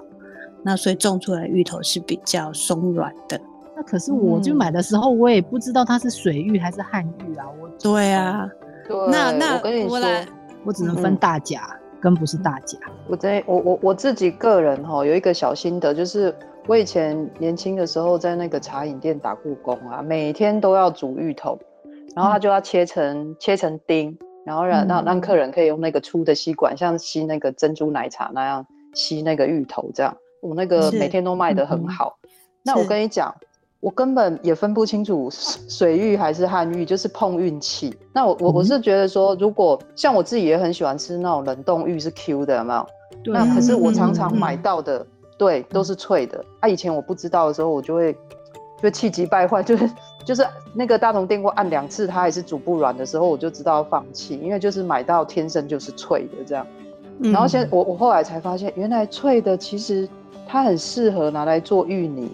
[0.63, 3.39] 那所以种出来的芋头是比较松软的。
[3.75, 7.45] 那可是我就买的时候，我也不知道它是水芋还是旱芋啊。
[7.61, 8.49] 我对啊，
[8.87, 10.25] 对那那我跟你说，我，
[10.65, 11.69] 我只能分大甲。
[11.71, 16.33] 嗯跟不是大甲，我在我我我自己个人哈有一个小心得，就是
[16.67, 21.57] 我以前年轻的时候在那个茶饮店打过工啊，每天都要煮芋头，
[22.15, 24.15] 然后他就要切成、嗯、切成丁，
[24.47, 32.17] 然后让让让客人可以用那个粗的吸管，像吸那个珍珠奶茶那样吸那个芋头这样，我那个每天都卖得很好。
[32.23, 32.29] 嗯、
[32.63, 33.35] 那我跟你讲。
[33.79, 37.95] 我根本也分不清楚水芋还是旱芋，就是碰运气。
[38.11, 42.87] 那我我我是觉得说，如果像我自己也很喜欢吃那种冷冻芋是 Q 的，有没有？
[43.23, 43.33] 对。
[43.35, 45.07] 那可是我常常买到的，嗯、
[45.37, 46.43] 对，都是脆的。
[46.59, 48.17] 啊，以前我不知道的时候，我就会
[48.81, 49.87] 就气急败坏，就是
[50.27, 56.67] 就是那个大同电锅按两次它还是煮不软的时候，我就知道要放弃，因为就是买到天生就是脆的这样。
[57.19, 60.05] 然后现在我我后来才发现，原来脆的其实
[60.45, 62.29] 它很适合拿来做芋泥。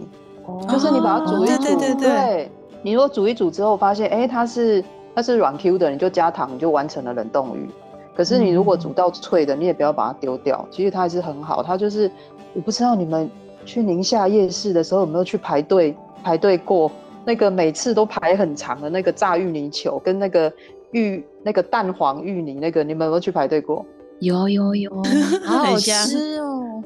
[0.67, 2.51] 就是你把它煮一煮，对，对，对，对，对，
[2.81, 4.83] 你如果煮一煮之后发现，哎、欸，它是
[5.15, 7.69] 它是软 Q 的，你就加糖，你就完成了冷冻芋。
[8.15, 11.63] 可是你如果煮到脆的，你也不要把它丢掉，其实它还是很好。
[11.63, 12.11] 它就是，
[12.53, 13.29] 我不知道你们
[13.65, 16.91] 去宁夏夜市的时候有没有去排队排队过，
[17.25, 20.51] 那个每次都排很长的那个炸芋泥球跟那个
[20.91, 23.85] 芋那个蛋黄芋泥那个，你们有没有去排队过？
[24.19, 24.91] 有有有，
[25.43, 26.81] 好好吃哦。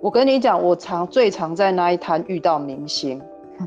[0.00, 3.20] 我跟你讲，我常最常在那一摊遇到明星，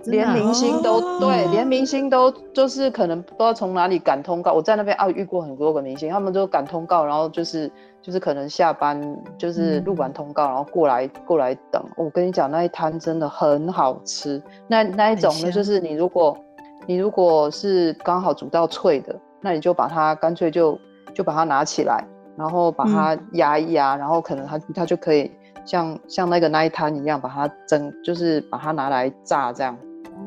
[0.06, 4.54] 连明星都、哦、对，连明星都就是可能不知道从哪里赶通告。
[4.54, 9.02] 我在那边啊遇过很多个明星，他们都赶通告，然后就是就是可能下班
[9.38, 11.84] 就是录完通告，嗯、然后过来过来等。
[11.96, 14.42] 我跟你讲，那一摊真的很好吃。
[14.68, 16.38] 那那一种呢，就是你如果
[16.86, 20.80] 你如果是刚好煮到脆的，那你就把它干脆就
[21.14, 22.04] 就把它拿起来，
[22.38, 25.32] 然后把它压一压，嗯、然后可能它它就可以。
[25.68, 29.76] 像像那个那一摊一样，把它蒸，就是把它拿来炸这样。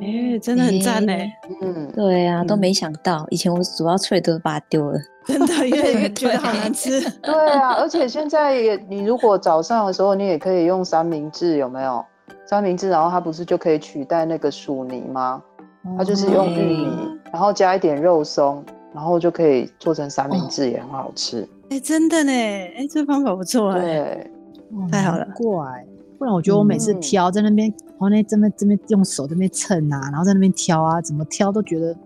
[0.01, 1.13] 哎、欸，真的很赞呢。
[1.63, 7.01] 嗯，对啊，都没想到，以前我煮到脆都把它丢了， 真的，因为 觉得好难吃。
[7.21, 12.05] 对啊，而且现在也，你如果早上的时候，你也可以用三明治，有没有？
[12.47, 15.43] 三明治，然后它不是就可以取代那个薯泥吗？
[15.97, 16.89] 它就是用玉米，
[17.33, 21.43] 然后加一点肉松，然后就可以做成三明治，也很好吃。
[21.71, 23.81] 哎、欸，真的呢，哎、欸，这个方法不错哎。
[23.81, 24.33] 对。
[24.93, 25.83] 太好了，怪，
[26.19, 31.97] 不然我觉得我每次挑在那边，我那这边这边用手这边蹭啊，然后在那边挑啊，怎么挑都觉得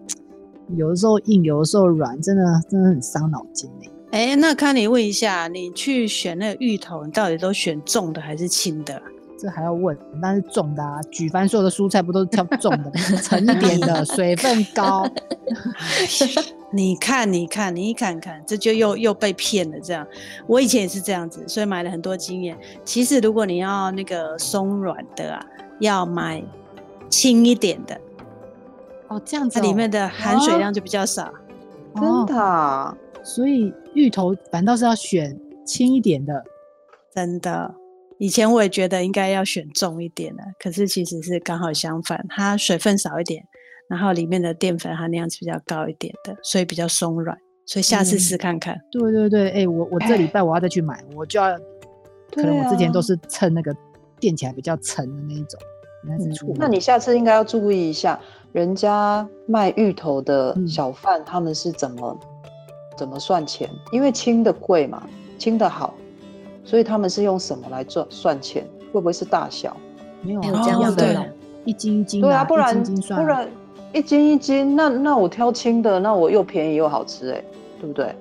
[0.76, 3.70] 有的时候硬，有的时候软，真的真的很伤脑筋
[4.10, 4.36] 哎、欸。
[4.36, 9.00] 那看你问一下，你去选那个芋头，你到底都选重的还是轻的？
[9.42, 9.98] 这还要问？
[10.22, 15.04] 但是重的啊，举凡所有的蔬菜不都是挑重的， 沉一点的，水分高。
[16.70, 19.80] 你看，你看，你看看，这就又又被骗了。
[19.80, 20.06] 这样，
[20.46, 22.56] 我以前也是这样子，所以买了很多经验。
[22.84, 25.44] 其实如果你要那个松软的啊，
[25.80, 26.40] 要买
[27.10, 28.00] 轻一点的。
[29.08, 31.32] 哦，这样子，它里面的含水量就比较少。
[31.96, 36.44] 真的，啊，所以芋头反倒是要选轻一点的。
[37.12, 37.74] 真的，
[38.22, 43.42] 以前我也觉得应该要选重一点的，可是其实是刚好相反，它水分少一点，
[43.88, 47.36] 然后里面的淀粉含量是比较高一点的，所以比较松软。
[47.66, 48.76] 所以下次试看看。
[48.76, 51.58] 嗯、对对对，哎、欸，我我这礼拜 我要再去买，我就要，
[52.32, 53.74] 可能我之前都是称那个
[54.20, 55.60] 垫起来比较沉的那一种，
[56.06, 56.54] 那是错。
[56.54, 58.20] 那你下次应该要注意一下，
[58.52, 62.16] 人家卖芋头的小贩、嗯、他们是怎么
[62.96, 63.68] 怎么算钱？
[63.90, 65.04] 因为轻的贵嘛，
[65.38, 65.92] 轻的好。
[66.64, 68.66] 所以他们是用什么来赚算钱？
[68.92, 69.76] 会不会是大小？
[70.22, 71.26] 没有这样的，
[71.64, 72.20] 一斤一斤。
[72.20, 73.48] 对啊，不然不然
[73.92, 77.42] 一斤一斤，那那我挑轻的，那我又便宜又好吃，哎，
[77.80, 78.14] 对不对？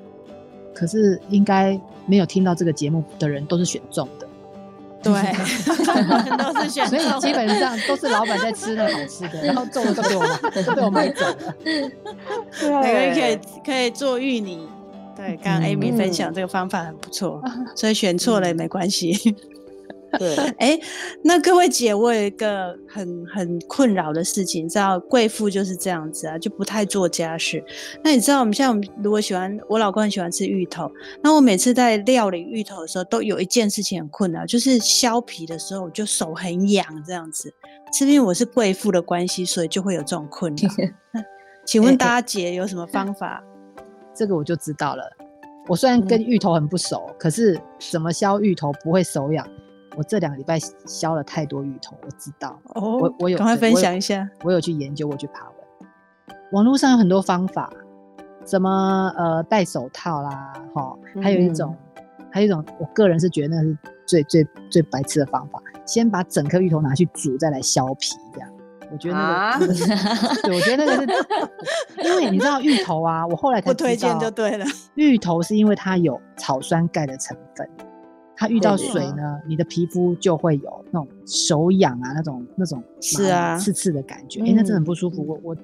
[0.74, 4.28] 可是应该没有听到这个节目的人都是选重的，
[5.04, 5.14] 对，
[6.38, 10.30] 都是选重，所以基本上都是老板在吃那好吃的，然后重的 都被我们
[10.66, 11.56] 都被我买走了。
[11.64, 14.68] 对， 每个人可以可以做芋泥。
[15.16, 19.36] 对，刚刚 Amy 分享这个方法很不错，嗯、所以选错了也没关系。
[20.12, 20.82] 嗯、 对，哎、欸，
[21.24, 27.64] 那各位姐，我有一个很很困扰的事情，你知道贵妇就是这样子啊，就不太做家事。
[28.04, 37.54] 那你知道我们像我们如果喜欢，我老公很喜欢吃芋头，那我每次在料理芋头的时候，都有一件事情很困扰，就是削皮的时候我就手很痒，这样子，
[37.98, 40.70] 是因为我是贵妇的关系，所以就会有这种困扰。
[41.66, 43.42] 请问大家姐有什么方法？
[44.14, 45.04] 这个我就知道了。
[45.68, 49.48] 我虽然跟芋头很不熟，嗯、可是怎么削芋头不会手痒？
[49.96, 52.60] 我这两个礼拜削了太多芋头，我知道。
[52.76, 54.48] 哦，我我有赶快分享一下我。
[54.48, 55.90] 我有去研究，我去爬文，
[56.52, 57.72] 网络上有很多方法，
[58.46, 68.50] 什么呃戴手套啦，哈，还有一种，嗯、还有一种，我个人是觉得那是最最最白痴的方法，先把整颗芋头拿去煮，再来削皮这样。
[68.92, 69.68] 我觉得那个，
[70.44, 71.08] 对，我觉得那个
[72.04, 74.66] 是，因为你知道芋头啊，我后来 才知道，不推荐就对了。
[74.96, 77.68] 芋头是因为它有草酸钙的成分，
[78.36, 85.26] 它遇到水呢，你的皮肤就会有那种手痒啊，那种那种是啊刺刺的感觉，哎，那真的很不舒服。
[85.26, 85.58] 我我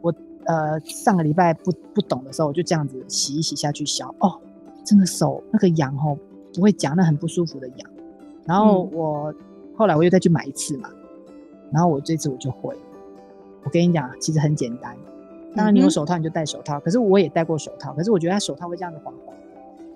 [0.00, 0.14] 我
[0.46, 4.40] 呃上个礼拜不不懂的时候，我就这样子洗一洗下去消，哦，
[4.84, 6.16] 真的手那个痒哦，
[6.54, 7.90] 不会讲，那很不舒服的痒。
[8.46, 9.34] 然后我
[9.76, 10.88] 后来我又再去买一次嘛。
[11.72, 12.76] 然后我这次我就会，
[13.64, 14.96] 我跟你讲，其实很简单。
[15.54, 19.32] 当然你有手套你就戴手套，嗯、可是我也戴过手套，可是我觉得它手套会这样子滑滑。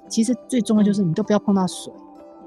[0.09, 1.93] 其实最重要就是你都不要碰到水，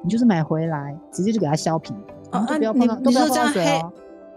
[0.04, 1.94] 你就是买回来直接就给它削皮，
[2.32, 3.92] 哦、都不要碰到，都不要碰到水哦。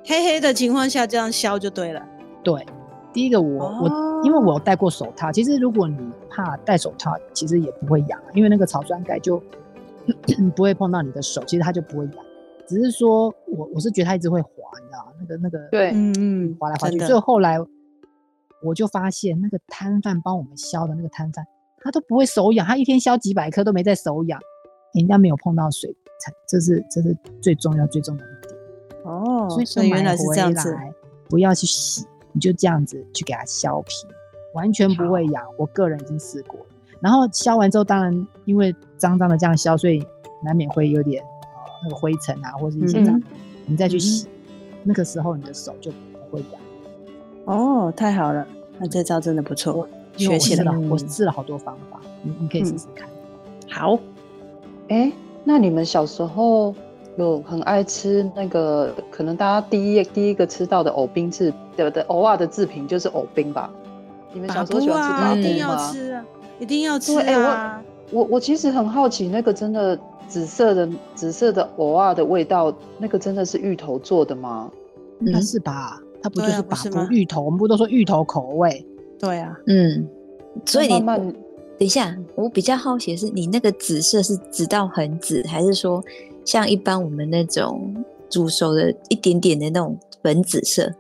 [0.05, 2.03] 黑黑的情况下这样削就对了。
[2.43, 2.65] 对，
[3.13, 5.99] 第一个我、哦、我因为我有戴过手套，其实如果你
[6.31, 9.43] 怕戴手套，其实也不会痒，因为那个草酸钙就
[10.57, 12.15] 不会碰到你的手，其实它就不会痒。
[12.71, 17.01] 只是说我我是觉得它一直会滑，你知道那个那个对，嗯嗯，滑来滑去。
[17.01, 17.59] 所以后来
[18.63, 21.45] 我就发现，那个摊贩帮我们削的那个摊贩，
[21.83, 24.41] 他都不会手痒，他一天削几百颗都没在手痒，
[24.95, 28.61] 人家没有碰到水，才这是这是最重要最重要的一点。
[29.05, 30.73] 哦，所以说原来是这样子，
[31.29, 34.07] 不要去洗，你就这样子去给它削皮，
[34.55, 35.45] 完全不会痒。
[35.59, 36.65] 我个人已经试过，
[37.01, 40.07] 然后削完之后，当然因为脏脏的这样削，所以
[40.45, 41.25] 难免会有点。
[41.83, 43.21] 那个灰尘啊，或者一些脏，
[43.67, 44.27] 你再去洗，
[44.83, 46.61] 那个时候你的手就不会痒。
[47.47, 48.47] 哦，太好了，
[48.79, 50.73] 那这招真的不错，学习了。
[50.89, 53.09] 我试了好多方法，你你可以试试看。
[53.69, 53.99] 好，
[54.89, 55.11] 哎，
[55.43, 56.75] 那你们小时候
[57.17, 58.95] 有很爱吃那个？
[59.11, 63.71] 可能大家第一第一个吃到的藕冰是的的偶尔的制品就是藕冰吧？
[64.33, 65.37] 你们小时候喜欢吃拔菇吗？
[65.37, 66.25] 一定要吃啊，
[66.61, 67.83] 一定要吃啊！
[68.11, 69.99] 我我其实很好奇，那个真的。
[70.31, 74.71] 紫色的紫色的藕啊的味道，那个真的是芋头做的吗？
[75.19, 76.01] 那是吧？
[76.23, 76.77] 它不就是把
[77.11, 77.43] 芋头？
[77.43, 78.87] 我们不都说芋头口味？
[79.19, 80.09] 对啊，嗯。
[80.65, 81.35] 所以你等
[81.79, 86.03] 一下，我比较好奇的是，你那个紫色是紫到很紫，还是说
[86.45, 87.93] 像一般我们那种
[88.29, 90.93] 煮熟的一点点的那种粉紫色？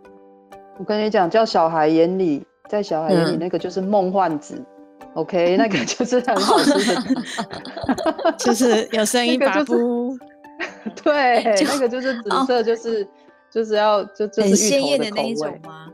[0.78, 4.60] 我跟你讲，叫小孩眼里，在小孩眼里那个就是梦幻紫。
[5.14, 10.16] OK，那个 就是很好吃的， 就是有声音拔菇。
[11.02, 13.06] 对，那个就是紫色，就是
[13.50, 15.88] 就是要就就是鲜艳的那一种吗？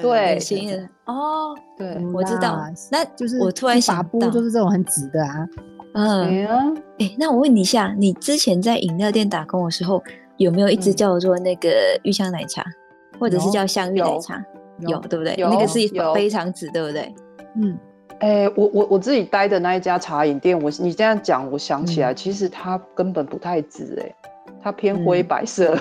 [0.00, 1.54] 对，鲜艳的哦。
[1.76, 2.58] 对，我知道。
[2.90, 5.46] 那就是我突然想到，就是这种很紫的啊。
[5.94, 10.02] 嗯，哎，那我问你一下，你之前在饮料店打工的时候，
[10.38, 11.70] 有没有一直叫做那个
[12.02, 12.64] 玉香奶茶，
[13.20, 14.42] 或者是叫香芋奶茶？
[14.80, 15.34] 有，对不对？
[15.38, 15.78] 那个是
[16.14, 17.14] 非常紫，对不对？
[17.54, 17.78] 嗯，
[18.20, 24.14] 哎，我我我自己待的那一家茶饮店，我你这样讲，我想起来，其实它根本不太紫，哎，
[24.62, 25.78] 它偏灰白色，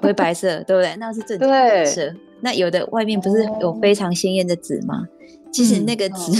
[0.00, 0.94] 灰白色，对不对？
[0.96, 2.12] 那是正常的色。
[2.40, 5.04] 那有的外面不是有非常鲜艳的紫吗？
[5.52, 6.32] 其实那个紫，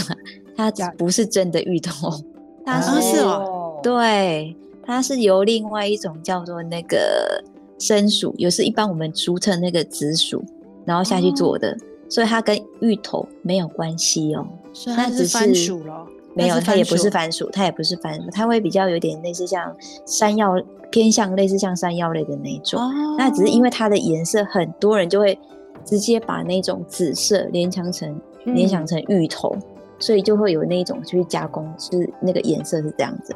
[0.56, 2.08] 它不是真的芋头，
[2.64, 7.42] 它是哦，对，它是由另外一种叫做那个
[7.78, 10.42] 生薯，也是一般我们俗称那个紫薯，
[10.84, 11.76] 然后下去做的。
[12.12, 14.46] 所以它跟芋头没有关系哦，
[14.94, 16.06] 它只是番薯了。
[16.34, 20.54] 没有，它也不是番薯，它也不是番薯，它会比较有点类似像山药，
[20.90, 22.78] 偏向类似像山药类的那种。
[23.16, 25.38] 那只是因为它的颜色，很多人就会
[25.86, 29.56] 直接把那种紫色联想成联想成芋头，
[29.98, 33.34] 所以就会有那一种去加工，是那个颜色是这样子。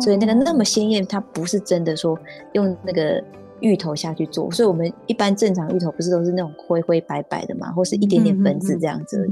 [0.00, 2.16] 所以那个那么鲜艳，它不是真的说
[2.52, 3.20] 用那个。
[3.60, 9.28] 芋头下去做，所以我们一般正常芋头不是都是那种灰灰白白的嘛，或是一点点粉质这样子。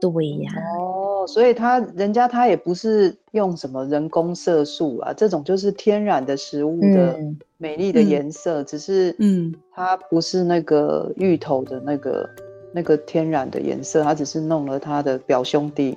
[0.00, 0.50] 对呀。
[0.80, 7.16] 哦，所以他人家他也不是用什么人工色素啊，这种就是天然的食物的
[7.56, 12.28] 美丽的颜色，只是嗯，它不是那个芋头的那个
[12.72, 15.96] 那个天然的颜色，它只是弄了他的表兄弟，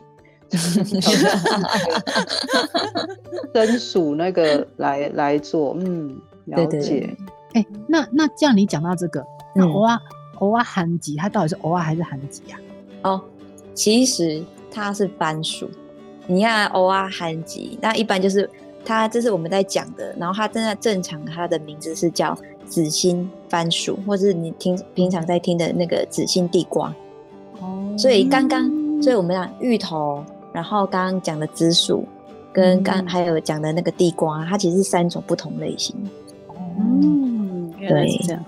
[3.51, 6.15] 真薯那个来来做，嗯。
[6.45, 7.15] 了解，
[7.53, 9.99] 哎、欸，那那这样你讲到这个，那欧啊
[10.39, 12.57] 欧啊韩吉，它到底是欧啊还是韩吉呀？
[13.03, 13.21] 哦，
[13.73, 15.69] 其实它是番薯。
[16.27, 18.49] 你看欧啊韩吉，那一般就是
[18.83, 20.15] 它，这是我们在讲的。
[20.17, 26.93] 然后它真的正常，它的名字是叫紫心番薯，或者是你听平常在听的那个紫心地瓜。
[27.61, 28.69] 哦，所以刚刚，
[29.01, 32.03] 所以我们讲芋头，然后刚刚讲的紫薯，
[32.51, 35.95] 跟刚还有讲的那个地瓜，它其实是三种不同类型。
[37.01, 38.43] 嗯，原来是这样。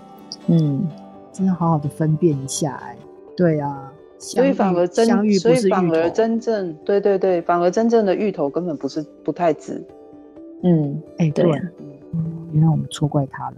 [0.48, 0.88] 嗯，
[1.32, 2.96] 真的好好的分辨一下哎。
[3.36, 9.86] 对啊，所以反而真，所以反而真正，对对对，反而真正的芋头根本不是不太紫。
[10.64, 11.46] 嗯，哎，对
[12.52, 13.58] 原来我们错怪他了。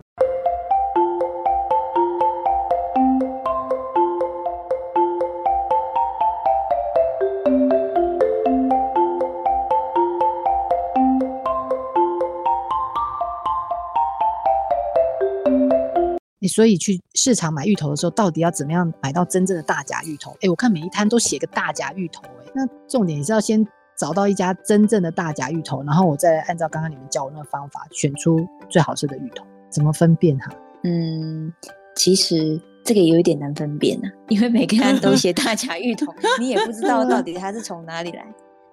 [16.40, 20.32] 你所以去市场买芋头的时候，到底要怎么样买到真正的大甲芋头？
[20.42, 23.66] 哎，我看每一摊都写个大甲芋头，哎，那重点是要先
[23.98, 30.50] 找到一家真正的大甲芋头，然后我再按照刚刚你们教我那个方法选出最好吃的芋头，怎么分辨哈？
[30.84, 31.54] 嗯，
[31.96, 36.08] 其实这个有一点难分辨呢、啊，因为每个人都写大甲芋头，
[36.40, 38.26] 你也不知道到底它是从哪里来。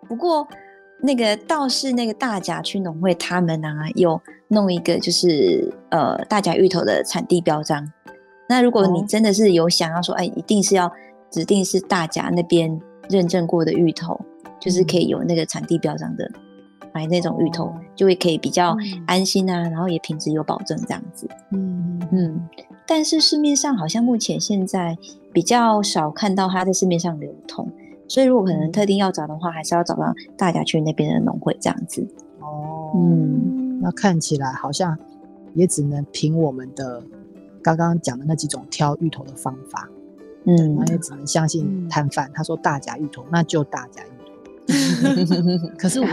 [0.09, 0.47] 不过。
[1.01, 7.91] 那个倒是那个大甲区农会他们啊，有弄一个就是呃大甲芋头的产地标章。
[8.49, 10.91] 那如果你真的是有想要说，哎，一定是要
[11.31, 14.19] 指定是大甲那边认证过的芋头，
[14.61, 16.31] 就是可以有那个产地标章的，
[16.95, 21.29] 买那种芋头就会可以比较安心啊，然后也品质有保证这样子。
[21.53, 22.49] 嗯嗯。
[22.87, 24.97] 但是市面上好像目前现在
[25.33, 27.69] 比较少看到它在市面上流通。
[28.09, 32.07] 所以，如果可能特定要找的话，还是要找到大家去那边的农会这样子。
[32.41, 34.97] 哦，嗯，那看起来好像
[35.55, 37.03] 也只能凭我们的
[37.63, 39.89] 刚刚讲的那几种挑芋头的方法。
[40.45, 45.69] 嗯，那也只能相信摊贩，他说大甲芋头，那就大甲芋头。
[45.77, 46.07] 可是我，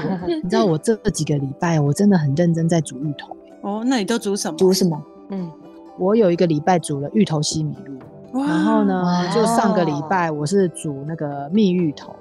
[0.43, 3.35] 你知道我这几个礼拜我真的很认真在煮芋头。
[3.61, 4.57] 哦，那你都煮什么？
[4.57, 4.99] 煮什么？
[5.29, 5.51] 嗯，
[5.99, 7.93] 我有一个礼拜煮了芋头西米露。
[8.33, 12.15] 然后呢，就上个礼拜我是煮那个蜜芋头，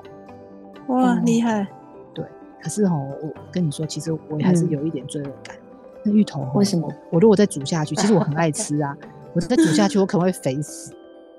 [0.88, 1.66] 哇，厉害！
[2.12, 2.24] 对，
[2.62, 5.56] 可是哦，我跟你说，其实我还是有一点罪恶感。
[6.04, 6.86] 那芋头为什么？
[7.10, 8.96] 我如果再煮下去，其实我很爱吃啊。
[9.32, 10.92] 我再煮下去，我可能会肥死。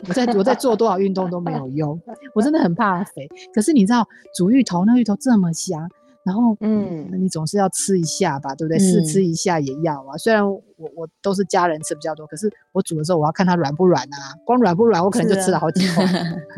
[0.07, 2.01] 我在我在做多少运动都没有用，
[2.33, 3.29] 我真的很怕肥。
[3.53, 5.87] 可是你知道，煮芋头，那芋头这么香。
[6.25, 8.79] 然后，嗯，你总是要吃一下吧，对不对？
[8.79, 10.17] 试、嗯、吃一下也要啊。
[10.17, 10.61] 虽然我
[10.95, 14.31] 我都是家人吃比较多，可是我煮的时候我要看它软不软啊。
[14.45, 16.01] 光软不软，我可能就吃了好几口。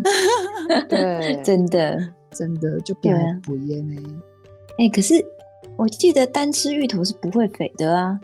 [0.87, 1.97] 对，真的
[2.29, 3.95] 真的就变得不噎呢。
[4.77, 5.15] 哎、欸，可是
[5.77, 8.19] 我记得单吃芋头是不会肥的啊，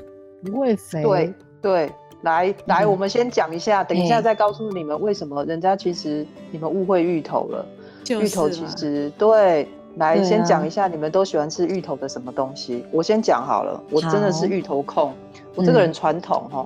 [0.45, 1.01] 不会肥。
[1.01, 1.91] 对对，
[2.21, 7.65] 来来，我们先讲一下，等一下再告诉你们为什么人家其实你们误会芋头了。
[8.09, 9.67] 芋头其实对。
[9.95, 12.85] 来，先讲一下你们都喜欢吃芋头的什么东西。
[12.91, 15.13] 我先讲好了，我真的是芋头控。
[15.55, 16.65] 我这个人传统哈，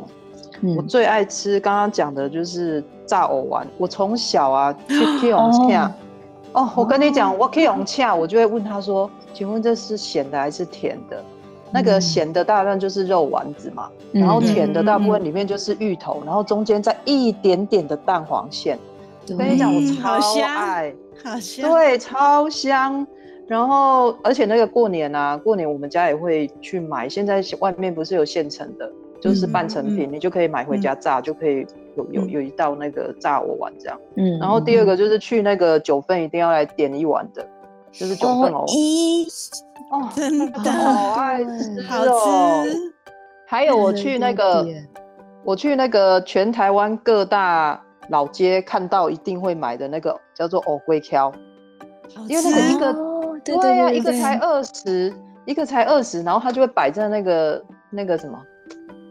[0.77, 3.65] 我最爱吃刚刚讲的就是炸藕丸。
[3.77, 5.91] 我从小啊 去去永洽，
[6.53, 11.23] 哦，我跟你讲，我去永洽，我就会问他说，请问这是咸的还是甜的？
[11.71, 18.77] 那个咸的大量就是肉丸子嘛，然后甜的大部分里面就是芋头，然后中间再一点点的蛋黄馅。
[19.29, 20.93] 我跟你讲，我超爱，
[21.23, 23.05] 好香，对，超香。
[23.47, 27.07] 然后，而且那个过年啊，过年我们家也会去买。
[27.07, 28.91] 现在外面不是有现成的，
[29.21, 33.99] 就是半成品，你就可以买回家炸，就可以有有有一道那个炸藕丸这样。
[34.15, 34.39] 嗯。
[34.39, 37.47] 然后第二个就是去那个九份一定要来点一碗的，
[37.91, 38.65] 就是九份藕。
[39.91, 42.63] 哦，真的好爱吃哦！
[43.45, 44.65] 还有我去那个，
[45.43, 47.79] 我去那个全台湾各大
[48.09, 51.31] 老街看到一定会买的那个叫做藕粿条，
[52.27, 52.93] 因为那个一个
[53.43, 55.13] 对呀，一个才二十，
[55.45, 58.39] 一个才二十，然后它就会摆在那个那个什么，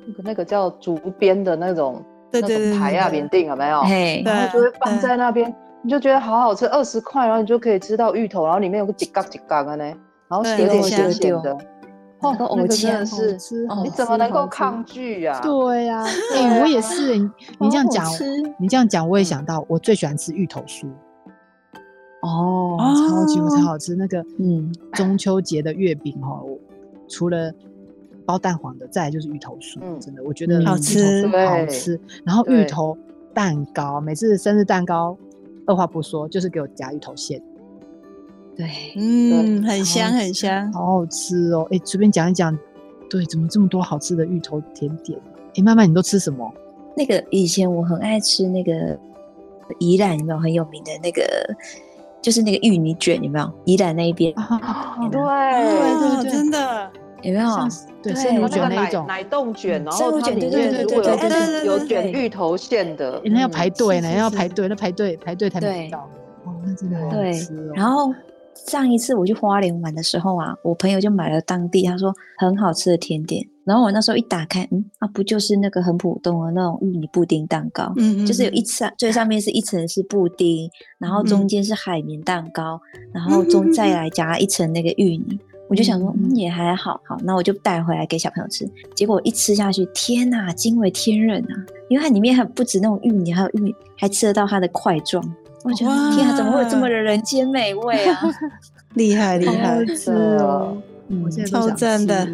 [0.07, 3.83] 那个那个叫竹编的那种那种台啊饼定有没有？
[4.25, 9.85] 然后就会放在那边，你就觉得好好吃，二十块，然后你就可以吃到芋头，然后里面有个几嘎几嘎的呢。
[10.27, 11.59] 然后有点咸咸的，哦，
[12.33, 15.41] 那个真的是，你怎么能够抗拒呀？
[15.43, 16.05] 对呀，
[16.35, 18.07] 哎，我也是，你你这样讲，
[18.59, 20.87] 你这样讲，我也想到，我最喜欢吃芋头酥。
[22.23, 26.43] 哦，超级超好吃，那个嗯，中秋节的月饼哈，
[27.07, 27.53] 除了
[28.25, 32.01] 包蛋黄的，再来就是芋头酥，真的，我觉得好吃，好吃。
[32.25, 32.97] 然后芋头
[33.35, 35.15] 蛋糕，每次生日蛋糕，
[35.67, 37.43] 二话不说就是给我夹芋头馅。
[38.57, 41.67] 对，嗯，很香很香，好好吃哦。
[41.71, 42.57] 哎，随便讲一讲，
[43.11, 45.19] 对，怎么这么多好吃的芋头甜点？
[45.57, 46.49] 哎，妈妈，你都吃什么？
[46.97, 48.97] 那个以前我很爱吃那个
[49.81, 51.23] 宜兰有没有很有名的那个，
[52.23, 53.53] 就是那个芋泥卷有没有？
[53.65, 54.33] 宜兰那一边，
[55.11, 55.21] 对
[56.23, 56.89] 对，真的
[57.23, 57.49] 有没有？
[58.01, 66.09] 对，生乳卷那种奶冻卷，然后它里面如果有有卷芋头馅的，那要排队呢，要排队，那排队排队才买到。
[66.45, 67.73] 哦，那真的好吃哦。
[67.75, 68.15] 然后。
[68.67, 85.39] 上一次我去花莲玩的时候啊，我朋友就买了当地他说很好吃的甜点，然后我那时候一打开，嗯啊，不就是那个很普通的那种芋泥布丁蛋糕，嗯，嗯，就是有一层最上面是一层是布丁，然后中间是海绵蛋糕，嗯、然后中再来加一层那个芋泥，嗯、
[85.69, 88.69] 我就想说，嗯，也还好，好，那我就带回来给小朋友吃。
[88.95, 91.55] 结果一吃下去，天哪，惊为天人啊！
[91.89, 95.23] 因为它里面还不止那种芋泥，还有芋，还吃得到它的块状。
[95.65, 98.21] 我觉得天啊，怎么会有这么的人间美味啊！
[98.95, 100.77] 厉害厉害，吃哦，
[101.09, 102.29] 嗯，超赞的。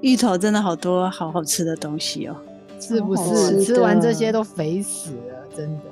[0.00, 2.34] 芋头真的好多好好吃的东西哦，
[2.80, 3.62] 是不是？
[3.62, 5.84] 吃完这些都肥死了，真的。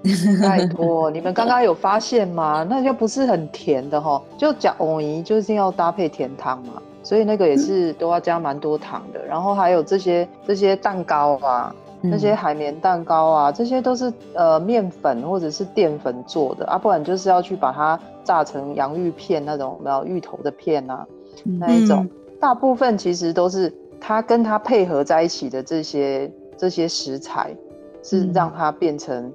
[0.40, 2.66] 拜托，你们刚刚有发现吗？
[2.70, 9.22] 那就不是很甜的哈，就讲藕泥就是要搭配甜汤嘛，所以那个也是都要加蛮多糖的。
[9.26, 11.74] 然后还有这些这些蛋糕啊。
[12.00, 21.06] 那些海绵蛋糕啊，这些都是呃面粉或者是淀粉做的啊，不然就是要去把它炸成洋芋片那种，然后芋头的片啊，
[21.44, 22.08] 那一种，
[22.40, 27.54] 大部分其实都是它跟它配合在一起的这些这些食材，
[28.02, 29.32] 是让它变成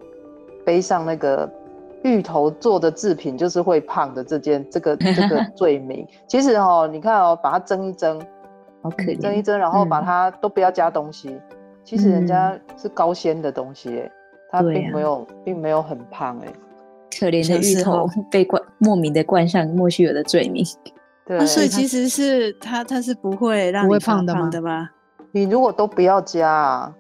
[0.65, 1.49] 背上那个
[2.03, 6.07] 芋头做的制品就是会胖的这件这个 这个罪名。
[6.27, 8.17] 其实哦，你看哦，把它蒸一蒸，
[8.81, 11.37] 好可怜，蒸一蒸，然后把它都不要加东西。
[11.83, 14.11] 其实人家是高纤的东西，欸，
[14.51, 16.47] 他、嗯并没有，并没有很胖，哎，
[17.19, 20.65] 可怜的芋头 被冠莫名的冠上莫须有的罪名。
[21.25, 24.89] 对，所以其实是他他是不会让你胖的吗？
[25.31, 26.93] 你如果都不要加，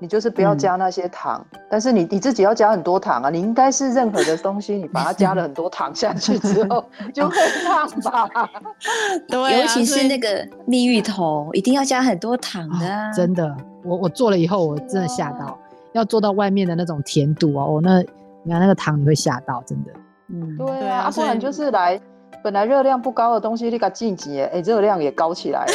[0.00, 3.30] 你就是不要加那些糖，但是你你自己要加很多糖啊！
[3.30, 7.36] 你应该是任何的东西，你把它加了很多糖下去之后， 就会
[7.66, 8.48] 胖吧？
[9.28, 13.12] 对，尤其是那个蜜芋头，一定要加很多糖的啊！
[13.12, 13.56] 真的。
[13.84, 15.58] 我我做了以后，我真的吓到，哇
[15.92, 18.00] 要做到外面的那种甜度哦，我那
[18.42, 19.90] 你看那个糖你会吓到，真的。
[20.28, 21.98] 嗯，对啊，不然就是来
[22.44, 25.72] 本来热量不高的东西，你给它进级，哎，热量也高起来了。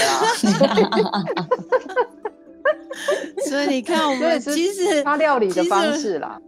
[3.49, 6.39] 所以你看，我们其实它料理的方式啦，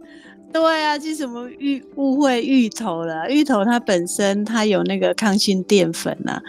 [0.52, 6.42] 对啊，其实我们芋误会芋头了，芋头它本身它有那个抗性淀粉呐、啊，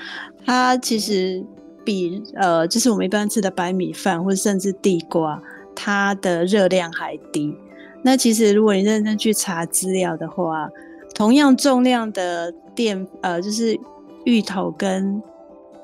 [0.46, 1.44] 它其实。
[1.88, 5.42] 比呃，就是我们一般吃的白米饭或者甚至地瓜，
[5.74, 7.56] 它的热量还低。
[8.04, 10.70] 那其实如果你认真去查资料的话，
[11.16, 13.80] 同样重量的淀呃，就是
[14.26, 15.24] 芋头跟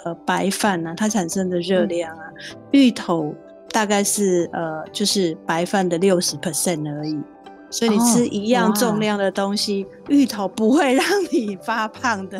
[0.03, 3.33] 呃白饭呢、啊，它产生的热量啊，嗯、芋头
[3.73, 7.19] 大概是呃，就是白饭的六十 percent 而已。
[7.69, 12.39] 所以你吃一样重量的东西，哦、芋头不会让你发胖的。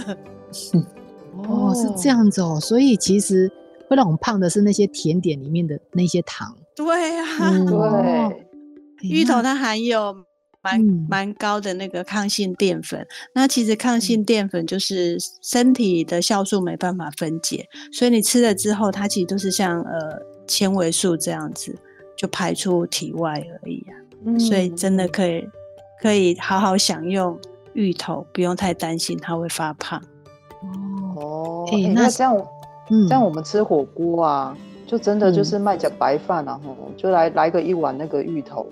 [1.50, 3.52] 哦，是这样子哦，所以其实
[3.90, 6.56] 会让我们胖的是那些甜点里面的那些糖。
[6.76, 10.16] 对啊，对，芋头它含有
[10.62, 10.80] 蛮
[11.10, 13.04] 蛮高的那个抗性淀粉。
[13.34, 21.76] 那其实抗性淀粉就是身体的酵素没办法分解，所以你吃了之后，它其实都是像呃纤维素这样子
[22.16, 23.94] 就排出体外而已啊。
[24.26, 25.48] 嗯、所以真的可以
[26.02, 27.38] 可以好好享用
[27.74, 30.02] 芋头，不用太担心它会发胖。
[31.18, 32.36] 哦，欸、那这样，
[32.90, 38.66] 嗯，这样我们吃火锅啊，就真的就是卖点白饭，然后就来来个一碗那个芋头。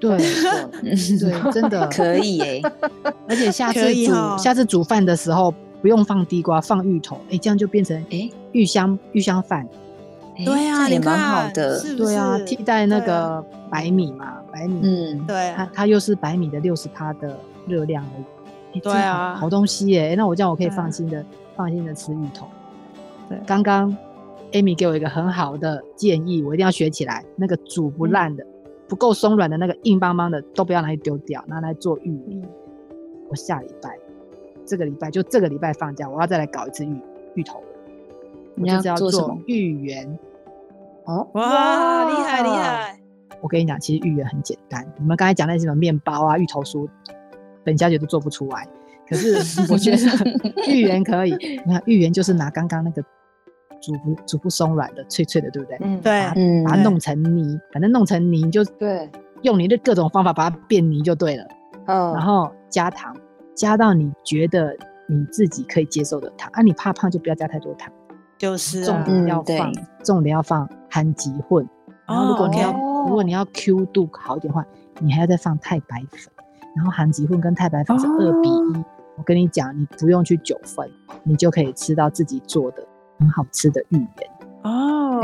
[0.00, 0.18] 对，
[0.82, 2.62] 对，真的可以哎。
[3.28, 9.66] 而且下次煮下次煮饭的时候不用放地瓜，放芋头，哎，这样就变成哎芋香芋香饭。
[10.44, 11.80] 对啊，也蛮好的。
[11.96, 18.80] 对啊，替代那个白米嘛，白米，嗯，对，它它又是白米的六十趴的热量而已。
[18.80, 20.14] 对啊，好东西耶！
[20.14, 21.24] 那我这样我可以放心的
[21.54, 22.46] 放心的吃芋头。
[23.26, 23.96] 对，刚刚
[24.52, 27.24] Amy 给我一个很好的建议，我一定要学起来。
[27.36, 28.44] 那个煮不烂的、
[28.86, 32.44] 不够松软的那个硬邦邦的，都不要拿去丢掉，拿来做芋泥。
[33.30, 33.98] 我下礼拜，
[34.66, 37.00] 这个礼拜就这个礼拜放假，我要再来搞一次芋
[37.34, 37.62] 芋头。
[38.54, 39.38] 你要做什么？
[39.46, 40.18] 芋圆。
[41.06, 42.98] 哦，哇，厉害厉害！
[43.40, 44.84] 我跟你讲，其实芋圆很简单。
[44.98, 46.88] 你们刚才讲那些什么面包啊、芋头酥。
[47.64, 48.64] 本小姐都做不出来，
[49.08, 49.34] 可是
[49.72, 49.98] 我觉得
[50.68, 51.32] 芋圆可以。
[51.66, 53.02] 你看芋圆就是拿刚刚那个
[53.80, 55.76] 煮不煮不松软的脆脆的，对不对？
[55.80, 56.64] 嗯，对。
[56.64, 59.10] 把它弄成泥，反正弄成泥就对，
[59.42, 61.44] 用你的各种方法把它变泥就对了。
[61.86, 63.16] 嗯，然后加糖，
[63.52, 64.76] 加到你觉得
[65.08, 66.48] 你自己可以接受的糖。
[66.52, 67.92] 啊，你怕胖就不要加太多糖。
[68.38, 69.72] 就是重点要放，
[70.04, 71.68] 重点要放含吉混。
[72.06, 72.72] 然后如果你要
[73.06, 74.64] 如果你要 Q 度好一点的话，
[75.00, 76.32] 你还要再放太白粉。
[76.76, 78.84] 然后含吉混跟太白粉是二比一，
[79.16, 80.86] 我跟你讲，你不用去九份，
[81.22, 82.84] 你就可以吃到自己做的
[83.18, 84.10] 很好吃的芋圆
[84.62, 85.20] 哦。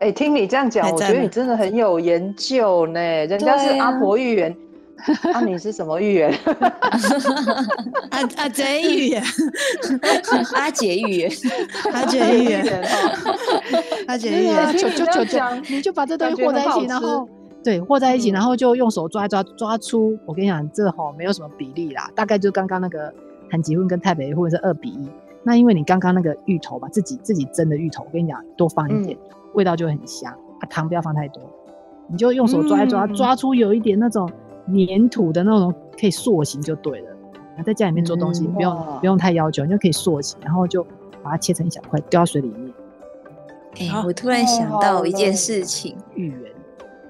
[0.00, 3.00] 哎、欸，听你这样讲，我觉得你真的很有研究呢。
[3.00, 4.71] 人家是阿婆芋圆，那、
[5.02, 6.32] 啊啊、你是什么芋圆？
[8.10, 9.22] 阿阿姐芋圆，
[10.54, 11.30] 阿姐芋圆，
[11.92, 12.84] 阿姐芋圆，
[14.06, 15.38] 阿姐芋圆，就就就就，
[15.68, 17.28] 你就把这东西和在一起，然后。
[17.64, 20.18] 对，和在一起，然后就用手抓一抓，抓出。
[20.26, 23.14] 我跟你讲，这吼没有什么比例啦，大概就刚刚那个
[23.48, 25.08] 含吉混跟太白混是二比一。
[25.44, 30.32] 那因为你刚刚那个芋头吧，自己自己蒸的芋头，我跟你讲，多放一点，嗯、味道就很香。
[30.58, 31.40] 啊，糖不要放太多，
[32.08, 34.28] 你就用手抓一抓，嗯、抓出有一点那种
[34.68, 37.08] 粘土的那种，可以塑形就对了。
[37.56, 40.82] 那在家里面做东西，嗯、不用不用太要求，你就可以塑形，然后就
[41.22, 42.72] 把它切成一小块，丢到水里面。
[43.78, 46.52] 哎、欸，我突然想到一件事情，芋圆。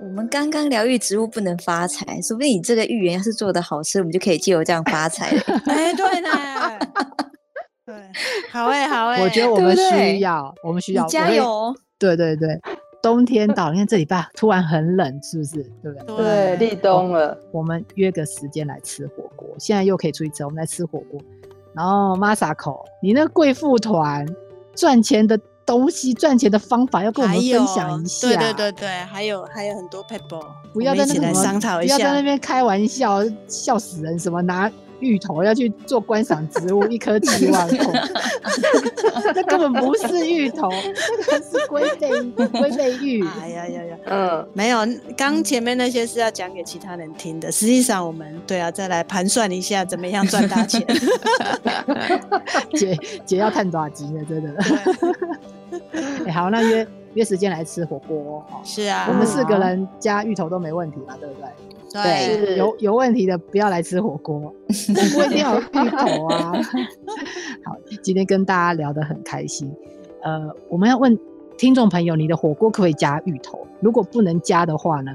[0.01, 5.27] 我们刚刚疗愈植物不能发财，说不定你这个芋圆要是做的好吃，我们就可以借由这样发财
[5.67, 6.29] 哎，对呢，
[7.87, 7.95] 对，
[8.51, 11.73] 好哎，好哎，我觉得我们需要，我们需要加油。
[12.01, 12.61] 对对对，
[13.03, 15.63] 冬天到了，你看这礼拜突然很冷，是不是？
[15.83, 16.17] 对不对？
[16.17, 19.49] 对，立冬了，我们约个时间来吃火锅。
[19.59, 21.21] 现在又可以出去吃，我们来吃火锅。
[21.75, 24.27] 然后 Masako，你那个贵妇团
[24.75, 25.39] 赚钱的。
[25.65, 30.45] 东西赚钱的方法要跟我们分享一下，对对对对，还有还有很多 people，，
[30.75, 34.19] 不要在那边商讨一下，不要在那边开玩笑，笑死人！
[34.19, 34.69] 什么拿
[35.03, 38.03] 芋头要去做观赏植物，一颗七万 块，
[39.35, 42.09] 那根本不是芋头，那个是龟背
[42.49, 43.25] 龟背芋。
[43.43, 44.79] 哎呀呀呀，嗯，没有，
[45.17, 50.87] 刚前面那些是要讲给其他人听的，实际上我们对啊，再来盘算一下怎么样赚大钱。
[52.75, 52.97] 姐
[53.27, 54.25] 姐要探爪机了？
[54.25, 54.55] 真的。
[55.93, 58.61] 哎、欸，好，那约约时间来吃火锅哦。
[58.65, 61.49] 是啊，我们四个人加芋头都没问题嘛，对不对？
[61.93, 66.53] 对，有有问题的不要来吃火锅， 火锅一定要有芋头啊。
[67.65, 69.71] 好，今天跟大家聊得很开心。
[70.23, 71.19] 呃，我们要问
[71.59, 73.67] 听众朋友，你的火锅可不可以加芋头？
[73.81, 75.13] 如果不能加的话呢，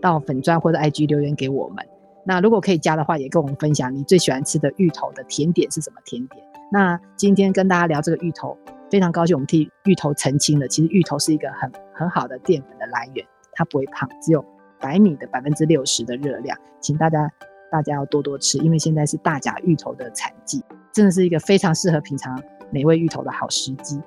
[0.00, 1.84] 到粉砖或者 IG 留言给我们。
[2.22, 6.44] 那如果可以加的话，也跟我们分享你最喜欢吃的芋头的甜点是什么甜点？
[6.70, 8.56] 那今天跟大家聊这个芋头。
[8.90, 10.66] 非常高兴，我们替芋头澄清了。
[10.68, 14.44] 其实芋头是一个很很好的淀粉的来源，它不会胖，只有
[14.80, 16.56] 白米的百分之六十的热量。
[16.80, 17.30] 请大家
[17.70, 20.62] 大家要多多吃，因为现在是大甲芋头的产季，
[20.92, 24.00] 真的是一个非常适合品尝美味芋头的好时机。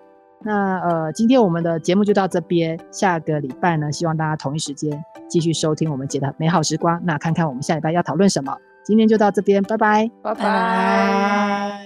[0.45, 7.01] 那呃，今天我们的节目就到这边，下个礼拜呢，希望大家同一时间继续收听我们节的美好时光。
[7.05, 8.57] 那看看我们下礼拜要讨论什么。
[8.83, 11.79] 今天就到这边，拜拜，拜拜。